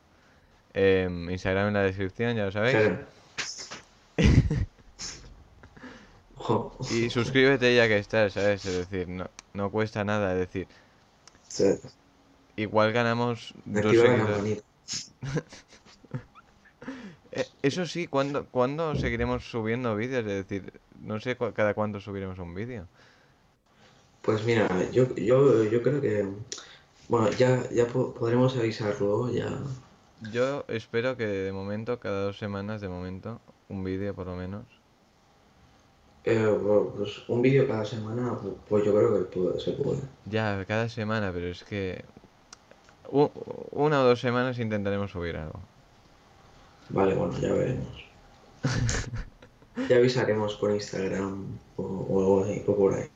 Em, 0.72 1.28
Instagram 1.28 1.68
en 1.68 1.74
la 1.74 1.82
descripción, 1.82 2.36
ya 2.36 2.44
lo 2.44 2.52
sabéis. 2.52 2.76
Claro. 2.76 3.06
Y 6.90 7.10
suscríbete 7.10 7.76
ya 7.76 7.86
que 7.86 7.98
estás, 7.98 8.32
¿sabes? 8.32 8.64
Es 8.64 8.76
decir, 8.78 9.08
no, 9.08 9.28
no 9.52 9.70
cuesta 9.70 10.04
nada, 10.04 10.32
es 10.32 10.38
decir, 10.38 10.66
igual 12.56 12.92
ganamos 12.92 13.54
dos 13.66 13.92
seguidores. 13.92 14.62
Eh, 17.40 17.46
Eso 17.62 17.86
sí, 17.86 18.06
¿cuándo, 18.06 18.46
¿cuándo 18.46 18.94
seguiremos 18.94 19.44
subiendo 19.50 19.96
vídeos? 19.96 20.26
Es 20.26 20.46
decir, 20.46 20.72
no 21.02 21.18
sé 21.20 21.36
cu- 21.36 21.52
cada 21.54 21.74
cuánto 21.74 22.00
subiremos 22.00 22.38
un 22.38 22.54
vídeo. 22.54 22.86
Pues 24.22 24.44
mira, 24.44 24.68
yo, 24.92 25.14
yo, 25.16 25.64
yo 25.64 25.82
creo 25.82 26.00
que, 26.00 26.26
bueno, 27.08 27.30
ya, 27.30 27.62
ya 27.70 27.86
po- 27.86 28.12
podremos 28.12 28.56
avisarlo, 28.56 29.30
ya. 29.30 29.48
Yo 30.32 30.64
espero 30.68 31.16
que 31.16 31.26
de 31.26 31.52
momento, 31.52 31.98
cada 31.98 32.24
dos 32.24 32.38
semanas, 32.38 32.80
de 32.82 32.88
momento, 32.88 33.40
un 33.68 33.82
vídeo 33.82 34.14
por 34.14 34.26
lo 34.26 34.36
menos. 34.36 34.64
Eh, 36.24 36.46
bueno, 36.62 36.92
pues 36.96 37.26
un 37.28 37.40
vídeo 37.40 37.66
cada 37.66 37.86
semana, 37.86 38.32
pu- 38.32 38.54
pues 38.68 38.84
yo 38.84 38.94
creo 38.94 39.14
que 39.14 39.38
puede- 39.38 39.58
se 39.60 39.72
puede. 39.72 40.00
Ya, 40.26 40.62
cada 40.68 40.88
semana, 40.90 41.32
pero 41.32 41.48
es 41.48 41.64
que... 41.64 42.04
una 43.10 44.00
o 44.02 44.04
dos 44.04 44.20
semanas 44.20 44.58
intentaremos 44.58 45.10
subir 45.10 45.36
algo. 45.36 45.60
Vale, 46.90 47.14
bueno, 47.14 47.38
ya 47.40 47.52
veremos. 47.52 48.04
Ya 49.88 49.96
avisaremos 49.96 50.56
por 50.56 50.72
Instagram 50.72 51.46
o, 51.76 51.82
o 51.82 52.20
algo 52.20 52.44
así, 52.44 52.62
o 52.66 52.76
por 52.76 52.92
ahí. 52.94 53.08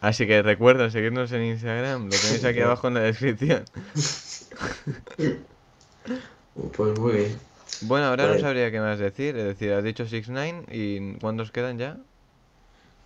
Así 0.00 0.26
que 0.26 0.42
recuerda 0.42 0.90
seguirnos 0.90 1.32
en 1.32 1.44
Instagram, 1.44 2.10
lo 2.10 2.10
tenéis 2.10 2.44
aquí 2.44 2.60
abajo 2.66 2.88
en 2.88 2.94
la 2.94 3.00
descripción. 3.00 3.64
Pues 6.76 6.98
muy 6.98 7.12
bien. 7.12 7.38
Bueno, 7.82 8.06
ahora 8.06 8.26
no 8.26 8.38
sabría 8.38 8.70
qué 8.70 8.80
más 8.80 8.98
decir. 8.98 9.36
Es 9.36 9.44
decir, 9.44 9.72
has 9.72 9.82
dicho 9.82 10.06
6 10.06 10.28
9 10.28 10.64
y 10.70 11.14
¿cuántos 11.14 11.50
quedan 11.50 11.78
ya? 11.78 11.96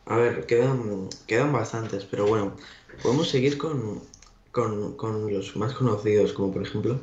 A 0.07 0.17
ver, 0.17 0.47
quedan, 0.47 1.09
quedan 1.27 1.53
bastantes, 1.53 2.05
pero 2.05 2.27
bueno, 2.27 2.57
podemos 3.03 3.29
seguir 3.29 3.59
con, 3.59 4.03
con, 4.51 4.97
con 4.97 5.33
los 5.33 5.55
más 5.57 5.75
conocidos, 5.75 6.33
como 6.33 6.53
por 6.53 6.62
ejemplo 6.62 6.99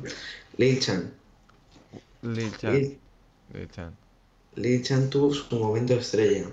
Lil 0.56 0.80
Chan. 0.80 1.12
Lil 2.24 2.56
Chan. 2.56 2.88
Lil, 3.52 3.96
Lil 4.56 4.82
Chan. 4.82 5.10
Tuvo 5.10 5.32
su 5.32 5.54
momento 5.56 5.94
estrella, 5.94 6.46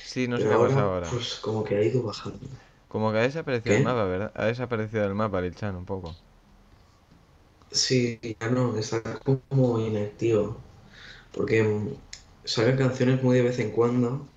Sí, 0.00 0.26
no 0.28 0.40
sé 0.40 0.48
qué 0.48 0.54
ha 0.54 0.58
ahora, 0.58 0.88
pues 1.10 1.36
como 1.42 1.64
que 1.64 1.76
ha 1.76 1.82
ido 1.82 2.02
bajando. 2.02 2.48
Como 2.88 3.12
que 3.12 3.18
ha 3.18 3.22
desaparecido 3.22 3.74
¿Qué? 3.74 3.76
el 3.76 3.80
mapa, 3.82 4.04
¿verdad? 4.04 4.32
Ha 4.34 4.46
desaparecido 4.46 5.02
del 5.04 5.14
mapa 5.14 5.40
Lil 5.40 5.54
Chan 5.54 5.76
un 5.76 5.84
poco. 5.86 6.18
Sí, 7.70 8.20
ya 8.40 8.48
no, 8.50 8.76
está 8.78 9.02
como 9.20 9.80
inactivo, 9.80 10.56
porque 11.32 11.62
mm, 11.64 11.88
saca 12.44 12.76
canciones 12.76 13.22
muy 13.22 13.36
de 13.38 13.42
vez 13.44 13.58
en 13.60 13.72
cuando 13.72 14.28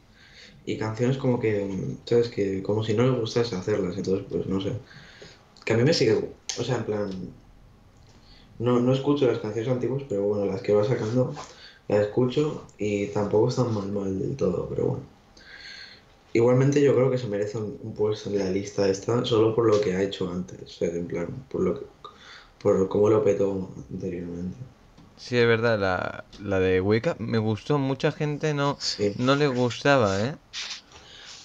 y 0.66 0.78
canciones 0.78 1.18
como 1.18 1.40
que, 1.40 1.66
mm, 1.66 2.08
¿sabes? 2.08 2.30
Que 2.30 2.64
como 2.64 2.84
si 2.84 2.94
no 2.96 3.04
le 3.04 3.20
gustase 3.20 3.56
hacerlas, 3.56 3.98
entonces 3.98 4.28
pues 4.30 4.48
no 4.48 4.62
sé. 4.62 4.74
Que 5.66 5.74
a 5.74 5.78
mí 5.78 5.84
me 5.84 5.94
sigue, 5.94 6.16
o 6.60 6.64
sea, 6.64 6.78
en 6.78 6.86
plan, 6.86 7.12
no, 8.60 8.80
no 8.80 8.94
escucho 8.94 9.28
las 9.28 9.40
canciones 9.40 9.72
antiguas, 9.72 10.04
pero 10.10 10.24
bueno, 10.24 10.46
las 10.46 10.62
que 10.62 10.74
va 10.74 10.84
sacando 10.86 11.34
las 11.88 12.02
escucho 12.08 12.68
y 12.78 13.08
tampoco 13.08 13.50
están 13.50 13.74
mal 13.74 13.92
mal 13.92 14.20
del 14.20 14.36
todo, 14.38 14.70
pero 14.70 14.86
bueno. 14.88 15.04
Igualmente 16.34 16.82
yo 16.82 16.96
creo 16.96 17.12
que 17.12 17.18
se 17.20 17.28
merece 17.28 17.58
un, 17.60 17.78
un 17.84 17.94
puesto 17.94 18.30
en 18.32 18.40
la 18.40 18.50
lista 18.52 18.88
esta 18.90 19.26
solo 19.26 19.54
por 19.56 19.68
lo 19.68 19.80
que 19.82 19.94
ha 19.96 20.02
hecho 20.04 20.32
antes, 20.32 20.62
o 20.64 20.68
sea, 20.68 20.90
en 20.90 21.08
plan, 21.08 21.46
por 21.50 21.62
lo 21.62 21.80
que, 21.80 21.86
por 22.60 22.88
cómo 22.90 23.10
lo 23.10 23.24
petó 23.24 23.70
anteriormente. 23.92 24.58
Sí, 25.18 25.38
es 25.38 25.46
verdad, 25.48 25.78
la, 25.80 26.24
la 26.40 26.60
de 26.60 26.82
Up 26.82 27.16
me 27.20 27.38
gustó. 27.38 27.78
Mucha 27.78 28.12
gente 28.12 28.54
no, 28.54 28.78
Sí. 28.78 29.14
no 29.18 29.36
le 29.36 29.48
gustaba, 29.48 30.20
¿eh? 30.26 30.36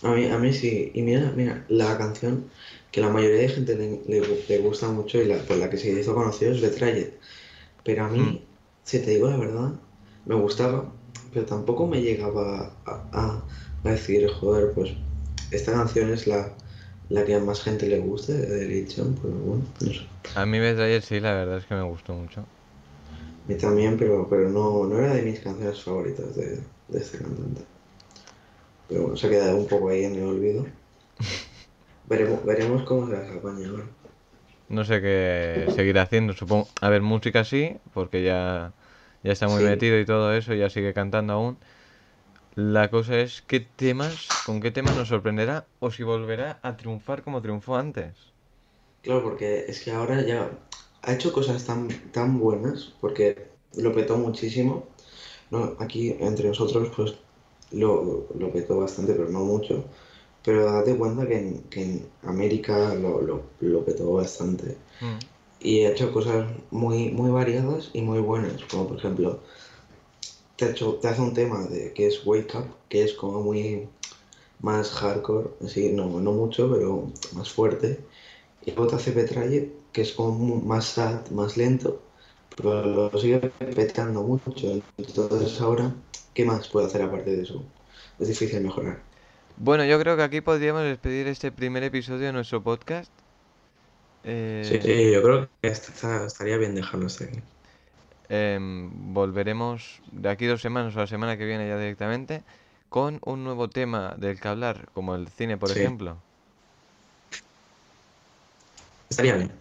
A 0.03 0.11
mí, 0.13 0.27
a 0.27 0.39
mí 0.39 0.53
sí. 0.53 0.91
Y 0.95 1.03
mira, 1.03 1.33
mira, 1.35 1.65
la 1.69 1.97
canción 1.99 2.51
que 2.95 3.01
la 3.03 3.11
mayoría 3.11 3.41
de 3.43 3.49
gente 3.51 3.77
le, 3.77 4.03
le- 4.07 4.47
le 4.49 4.59
gusta 4.59 4.89
mucho 4.91 5.19
y 5.23 5.27
la, 5.27 5.39
por 5.47 5.57
la 5.59 5.71
que 5.71 5.79
se 5.79 5.91
hizo 5.93 6.15
conocido 6.15 6.53
es 6.53 6.63
Betrayed. 6.63 7.15
Pero 7.85 8.05
a 8.05 8.09
mí, 8.11 8.23
Mm. 8.23 8.39
si 8.85 9.01
te 9.01 9.11
digo 9.13 9.29
la 9.31 9.37
verdad, 9.39 9.73
me 10.27 10.35
gustaba, 10.37 10.95
pero 11.33 11.47
tampoco 11.47 11.87
me 11.89 12.03
llegaba 12.03 12.83
a, 12.87 13.11
a- 13.13 13.49
a 13.85 13.91
decir, 13.91 14.29
joder, 14.31 14.75
pues 14.75 14.91
esta 15.51 15.73
canción 15.73 16.11
es 16.13 16.27
la, 16.29 16.59
la 17.09 17.25
que 17.27 17.35
a 17.37 17.41
más 17.41 17.63
gente 17.63 17.89
le 17.89 18.01
guste 18.01 18.35
de 18.35 18.67
Lil 18.69 18.89
Jon, 18.95 19.15
pues 19.17 19.35
bueno, 19.35 19.75
no 19.81 19.93
sé. 19.95 20.11
A 20.35 20.47
mí 20.47 20.61
Betrayer 20.61 21.03
sí, 21.03 21.19
la 21.19 21.33
verdad 21.35 21.59
es 21.59 21.67
que 21.67 21.75
me 21.75 21.83
gustó 21.83 22.15
mucho. 22.15 22.49
A 23.47 23.49
mí 23.53 23.57
también, 23.57 23.97
pero, 23.99 24.29
pero 24.29 24.51
no, 24.51 24.85
no 24.87 24.99
era 24.99 25.15
de 25.15 25.23
mis 25.23 25.41
canciones 25.41 25.83
favoritas 25.83 26.35
de, 26.35 26.69
de 26.89 26.99
este 26.99 27.19
cantante. 27.19 27.67
Pero 28.87 29.03
bueno, 29.03 29.17
se 29.17 29.27
ha 29.27 29.31
quedado 29.31 29.59
un 29.59 29.67
poco 29.67 29.89
ahí 29.91 30.05
en 30.05 30.15
el 30.15 30.25
olvido. 30.25 30.65
Veremos, 32.07 32.45
veremos 32.45 32.83
cómo 32.85 33.07
se 33.07 33.13
las 33.15 33.31
apaña 33.31 33.69
ahora. 33.69 33.87
No 34.69 34.85
sé 34.85 35.01
qué 35.03 35.69
seguir 35.71 35.99
haciendo, 35.99 36.33
supongo. 36.33 36.75
A 36.81 36.89
ver, 36.89 37.03
música 37.03 37.45
sí, 37.45 37.79
porque 37.93 38.23
ya, 38.25 38.75
ya 39.23 39.33
está 39.33 39.49
muy 39.49 39.61
Sí. 39.61 39.65
metido 39.65 39.99
y 39.99 40.07
todo 40.07 40.33
eso, 40.35 40.55
ya 40.55 40.71
sigue 40.71 40.95
cantando 40.95 41.33
aún. 41.35 41.61
La 42.57 42.91
cosa 42.91 43.19
es 43.21 43.43
qué 43.43 43.61
temas, 43.61 44.39
con 44.43 44.61
qué 44.61 44.71
temas 44.73 44.97
nos 44.97 45.09
sorprenderá 45.09 45.69
o 45.81 45.91
si 45.93 46.03
volverá 46.05 46.61
a 46.63 46.77
triunfar 46.77 47.23
como 47.23 47.43
triunfó 47.43 47.77
antes. 47.77 48.35
Claro, 49.03 49.23
porque 49.23 49.67
es 49.69 49.83
que 49.85 49.91
ahora 49.93 50.23
ya 50.27 50.51
ha 51.03 51.13
hecho 51.15 51.33
cosas 51.33 51.65
tan, 51.65 51.89
tan 52.13 52.39
buenas, 52.41 52.95
porque 53.01 53.53
lo 53.77 53.93
petó 53.95 54.17
muchísimo. 54.17 54.89
No, 55.51 55.77
aquí 55.79 56.17
entre 56.21 56.49
nosotros, 56.49 56.91
pues 56.97 57.15
lo, 57.73 58.29
lo 58.35 58.53
petó 58.53 58.79
bastante, 58.79 59.15
pero 59.15 59.29
no 59.31 59.41
mucho. 59.45 59.85
Pero 60.45 60.65
date 60.73 60.97
cuenta 60.97 61.27
que 61.29 61.39
en, 61.39 61.63
que 61.71 61.83
en 61.83 62.07
América 62.23 62.95
lo, 62.95 63.21
lo, 63.23 63.43
lo 63.61 63.85
petó 63.85 64.13
bastante. 64.15 64.79
Mm. 65.01 65.19
Y 65.61 65.85
ha 65.85 65.91
hecho 65.93 66.13
cosas 66.13 66.49
muy, 66.71 67.11
muy 67.11 67.31
variadas 67.31 67.91
y 67.95 68.03
muy 68.03 68.21
buenas, 68.21 68.63
como 68.71 68.89
por 68.89 68.99
ejemplo, 68.99 69.41
te, 70.57 70.71
hecho- 70.71 70.95
te 71.01 71.09
hace 71.09 71.21
un 71.23 71.35
tema 71.35 71.65
de, 71.67 71.93
que 71.93 72.07
es 72.07 72.25
Wake 72.27 72.55
Up, 72.57 72.67
que 72.89 73.05
es 73.05 73.15
como 73.15 73.43
muy 73.43 73.89
más 74.61 74.91
hardcore, 74.93 75.51
así, 75.65 75.93
no, 75.93 76.21
no 76.21 76.33
mucho, 76.33 76.71
pero 76.73 77.13
más 77.35 77.51
fuerte. 77.53 78.07
Y 78.63 78.73
luego 78.73 78.89
te 78.89 78.97
hace 78.97 79.13
Betrayer, 79.13 79.73
que 79.93 80.03
es 80.03 80.13
como 80.13 80.57
más 80.63 80.87
sad, 80.87 81.31
más 81.31 81.57
lento, 81.57 82.03
pero 82.57 83.11
lo 83.13 83.19
sigue 83.21 83.39
petando 83.75 84.23
mucho. 84.23 84.83
Entonces 84.99 85.61
ahora, 85.61 85.95
¿qué 86.35 86.45
más 86.45 86.69
puede 86.69 86.87
hacer 86.87 87.03
aparte 87.03 87.37
de 87.37 87.43
eso? 87.43 87.63
Es 88.19 88.29
difícil 88.29 88.63
mejorar. 88.63 89.03
Bueno, 89.57 89.85
yo 89.85 89.99
creo 90.01 90.17
que 90.17 90.23
aquí 90.23 90.41
podríamos 90.41 90.83
despedir 90.83 91.27
este 91.29 91.53
primer 91.53 91.83
episodio 91.85 92.27
de 92.27 92.33
nuestro 92.33 92.63
podcast. 92.63 93.11
Eh, 94.25 94.63
Sí, 94.65 94.81
sí, 94.81 95.13
yo 95.13 95.23
creo 95.23 95.49
que 95.61 95.69
estaría 95.69 96.57
bien 96.57 96.75
dejarlo 96.75 97.07
hasta 97.07 97.25
aquí. 97.25 97.39
Em, 98.29 98.91
volveremos 99.13 100.01
de 100.13 100.31
aquí 100.31 100.47
dos 100.47 100.63
semanas 100.63 100.97
o 100.97 101.01
la 101.01 101.07
semana 101.07 101.37
que 101.37 101.45
viene 101.45 101.69
ya 101.69 101.79
directamente 101.79 102.43
con 102.89 103.21
un 103.25 103.45
nuevo 103.45 103.69
tema 103.69 104.15
del 104.19 104.41
que 104.41 104.49
hablar, 104.49 104.89
como 104.95 105.15
el 105.15 105.29
cine, 105.29 105.57
por 105.57 105.71
Sí. 105.71 105.81
ejemplo. 105.81 106.17
Estaría 109.11 109.37
bien. 109.37 109.53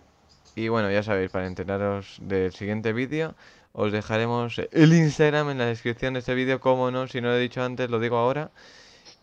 Y 0.56 0.68
bueno, 0.70 0.92
ya 0.92 1.04
sabéis, 1.04 1.32
para 1.32 1.48
enteraros 1.48 2.18
del 2.22 2.54
siguiente 2.54 2.94
vídeo, 2.94 3.36
os 3.74 3.92
dejaremos 3.92 4.60
el 4.72 4.94
Instagram 4.94 5.50
en 5.50 5.58
la 5.58 5.66
descripción 5.66 6.14
de 6.14 6.20
este 6.20 6.36
vídeo, 6.36 6.60
como 6.60 6.92
no, 6.92 7.08
si 7.08 7.22
no 7.22 7.30
lo 7.30 7.36
he 7.36 7.40
dicho 7.42 7.64
antes, 7.64 7.90
lo 7.90 8.00
digo 8.00 8.18
ahora. 8.18 8.52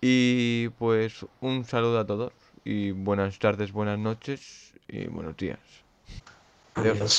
Y 0.01 0.69
pues 0.71 1.27
un 1.41 1.65
saludo 1.65 1.99
a 2.01 2.07
todos 2.07 2.33
y 2.65 2.91
buenas 2.93 3.39
tardes, 3.39 3.73
buenas 3.73 3.99
noches 3.99 4.75
y 4.89 5.07
buenos 5.09 5.37
días. 5.37 5.61
Adiós. 6.75 7.15